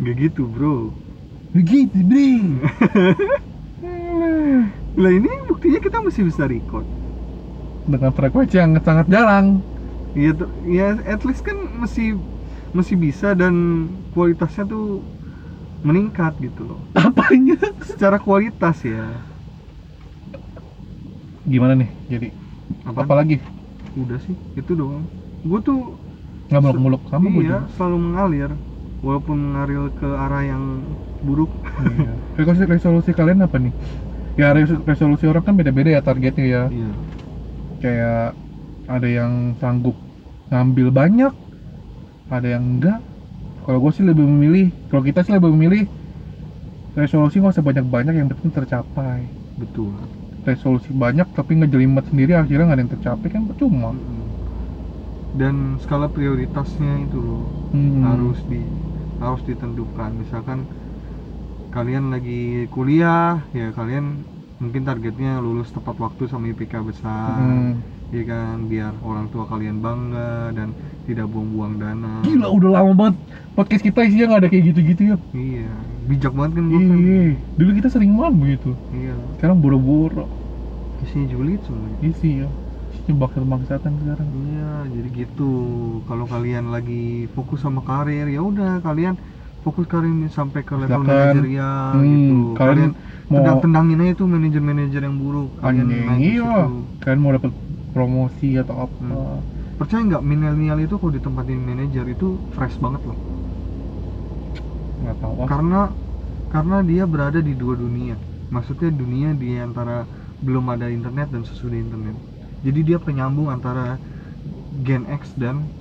[0.01, 0.75] nggak gitu bro
[1.55, 2.29] Begitu, Bre.
[5.01, 6.87] lah ini buktinya kita mesti bisa record
[7.87, 9.47] Dengan frekuensi yang sangat jarang.
[10.17, 12.03] Iya, tuh- ya at least kan mesti
[12.77, 13.55] mesti bisa dan
[14.13, 14.85] kualitasnya tuh
[15.87, 16.81] meningkat gitu loh.
[17.27, 17.59] Apanya?
[17.83, 19.03] Secara kualitas ya.
[21.47, 21.91] Gimana nih?
[22.11, 22.29] Jadi
[22.87, 23.03] Apa?
[23.07, 23.37] apa lagi?
[23.99, 25.03] Udah sih, itu doang.
[25.43, 25.99] Gue tuh
[26.47, 28.51] Nggak muluk-muluk sama gue iya, selalu mengalir
[29.03, 30.63] walaupun mengalir ke arah yang
[31.23, 31.51] buruk.
[31.83, 32.15] Iya.
[32.39, 33.73] Resolusi, resolusi kalian apa nih?
[34.37, 36.63] Ya res- resolusi orang kan beda-beda ya targetnya ya.
[36.71, 36.91] Iya.
[37.83, 38.39] Kayak
[38.87, 39.97] ada yang sanggup
[40.53, 41.33] ngambil banyak,
[42.31, 42.99] ada yang enggak.
[43.67, 45.85] Kalau gue sih lebih memilih, kalau kita sih lebih memilih
[47.01, 49.19] resolusi nggak usah banyak-banyak yang penting tercapai.
[49.61, 49.95] Betul.
[50.49, 53.91] Resolusi banyak tapi ngejelimet sendiri akhirnya nggak ada yang tercapai kan percuma.
[55.37, 58.01] Dan skala prioritasnya itu loh Hmm.
[58.07, 58.61] harus di
[59.21, 60.11] harus ditentukan.
[60.23, 60.59] Misalkan
[61.75, 64.05] kalian lagi kuliah, ya kalian
[64.63, 67.37] mungkin targetnya lulus tepat waktu sama IPK besar.
[67.41, 67.96] Hmm.
[68.09, 70.69] Ya kan biar orang tua kalian bangga dan
[71.03, 73.15] tidak buang-buang dana Gila udah lama banget
[73.53, 75.17] podcast kita isinya nggak ada kayak gitu-gitu ya.
[75.33, 75.71] iya
[76.07, 77.23] bijak banget kan gua kan Iya,
[77.55, 78.71] dulu kita sering banget begitu.
[78.93, 80.25] iya Sekarang boro-boro.
[80.97, 82.49] isinya julid semuanya Isi ya.
[82.89, 84.29] Isinya bakal bangsatan sekarang.
[84.33, 85.51] Iya, jadi gitu.
[86.07, 89.19] Kalau kalian lagi fokus sama karir, ya udah kalian
[89.61, 92.37] fokus karir ini sampai ke level manajerial Hmm, gitu.
[92.55, 92.91] kalian Kalian,
[93.29, 95.51] mau- tendang tendangin aja tuh manajer-manajer yang buruk.
[95.59, 96.55] Kalian Anjing, di iya.
[97.03, 97.51] Kalian mau dapat
[97.97, 99.01] promosi atau apa?
[99.01, 99.41] Hmm.
[99.81, 103.19] Percaya nggak milenial itu kalau ditempatin manajer itu fresh banget loh.
[105.01, 105.35] Nggak tahu.
[105.41, 105.49] ah.
[105.49, 105.81] Karena
[106.53, 108.21] karena dia berada di dua dunia.
[108.53, 110.05] Maksudnya dunia di antara
[110.45, 112.17] belum ada internet dan sesudah internet.
[112.65, 114.01] Jadi dia penyambung antara
[114.85, 115.73] Gen X dan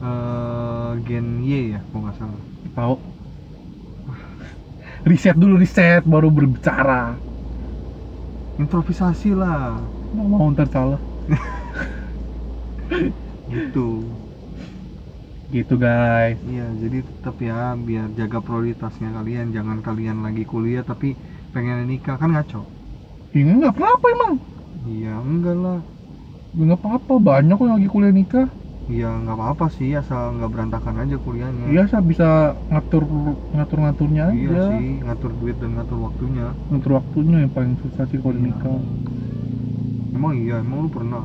[0.00, 2.42] eh, Gen Y ya, kalau nggak salah.
[2.76, 2.96] Tahu.
[5.08, 7.22] Riset dulu riset baru berbicara.
[8.58, 11.00] Improvisasi lah, Nggak mau ntar salah.
[13.52, 13.86] gitu.
[15.48, 16.36] Gitu guys.
[16.44, 19.48] Iya, jadi tetap ya biar jaga prioritasnya kalian.
[19.56, 21.16] Jangan kalian lagi kuliah tapi
[21.56, 22.60] pengen nikah kan ngaco.
[23.32, 24.34] Ini nggak apa-apa emang.
[24.88, 25.80] Iya, enggak lah.
[26.52, 27.12] Nggak apa-apa.
[27.20, 28.48] Banyak kok lagi kuliah nikah.
[28.88, 31.64] Iya, nggak apa-apa sih asal nggak berantakan aja kuliahnya.
[31.68, 32.28] Iya, saya bisa
[32.72, 33.04] ngatur
[33.52, 34.62] ngatur ngaturnya Iya aja.
[34.72, 36.46] sih, ngatur duit dan ngatur waktunya.
[36.72, 38.44] Ngatur waktunya yang paling susah sih kalau Iya.
[38.48, 38.80] nikah.
[40.08, 41.24] Emang iya, emang lu pernah?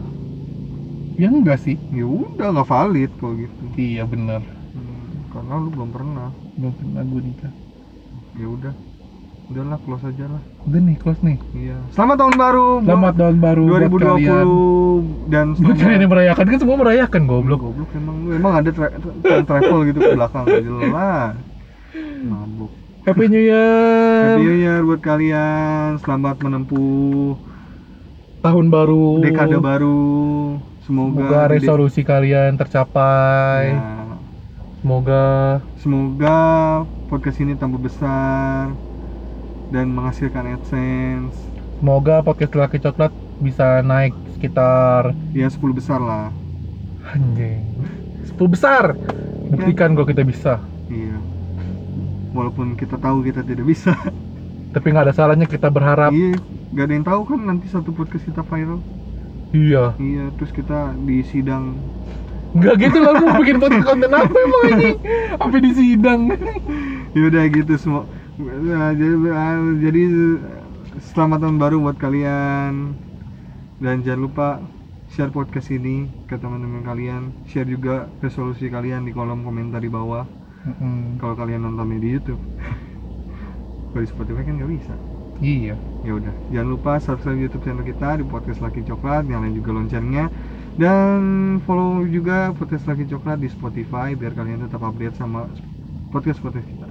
[1.16, 1.78] Ya enggak sih.
[1.94, 3.64] Ya udah nggak valid kalau gitu.
[3.78, 4.42] Iya bener.
[4.44, 6.28] Hmm, karena lu belum pernah.
[6.58, 7.54] Belum pernah gue nikah.
[8.34, 8.74] Ya udah,
[9.54, 10.42] udahlah close aja lah.
[10.66, 11.38] Udah nih close nih.
[11.54, 11.78] Iya.
[11.94, 12.68] Selamat tahun baru.
[12.82, 14.48] Selamat tahun baru buat 2020 kalian.
[15.30, 17.60] dan Buat kalian yang merayakan kan semua merayakan goblok.
[17.62, 21.34] Goblok emang lu emang ada tra tra- travel gitu ke belakang jelas.
[22.26, 22.72] Mabuk.
[23.06, 24.34] Happy New Year.
[24.34, 26.02] Happy New Year buat kalian.
[26.02, 27.53] Selamat menempuh
[28.44, 29.24] Tahun baru.
[29.24, 30.00] dekade baru.
[30.84, 33.72] Semoga Semoga resolusi kalian tercapai.
[33.72, 34.20] Ya,
[34.84, 35.24] Semoga
[35.80, 36.40] semoga
[37.08, 38.76] podcast ini tambah besar
[39.72, 41.40] dan menghasilkan AdSense.
[41.80, 46.36] semoga podcast laki coklat bisa naik sekitar Ya 10 besar lah.
[47.16, 47.64] anjing
[48.28, 48.92] 10 besar.
[49.48, 50.60] Buktikan kalau kita bisa.
[50.88, 51.16] Iya.
[52.32, 53.96] Walaupun kita tahu kita tidak bisa.
[54.74, 56.10] Tapi nggak ada salahnya kita berharap.
[56.10, 56.34] Iya,
[56.74, 58.82] gak ada yang tahu kan nanti satu podcast kita viral.
[59.54, 59.94] Iya.
[60.02, 61.78] Iya, terus kita di sidang.
[62.58, 64.98] Nggak gitu lah mau bikin podcast konten apa emang anjing?
[65.38, 66.22] Sampai di sidang.
[67.14, 68.10] Ya udah gitu semua.
[68.42, 70.04] Nah, jadi, ah, jadi
[71.14, 72.98] selamat tahun baru buat kalian.
[73.78, 74.48] Dan jangan lupa
[75.14, 77.38] share podcast ini ke teman-teman kalian.
[77.46, 80.26] Share juga resolusi kalian di kolom komentar di bawah.
[80.66, 81.22] Mm-mm.
[81.22, 82.42] Kalau kalian nontonnya di YouTube
[83.94, 84.94] kalau di Spotify kan nggak bisa.
[85.40, 85.76] Iya.
[86.02, 90.34] Ya udah jangan lupa subscribe YouTube channel kita di podcast Laki Coklat nyalain juga loncengnya.
[90.74, 91.22] Dan
[91.70, 95.46] follow juga podcast Laki Coklat di Spotify biar kalian tetap update sama
[96.10, 96.90] podcast podcast kita.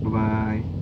[0.00, 0.80] Bye bye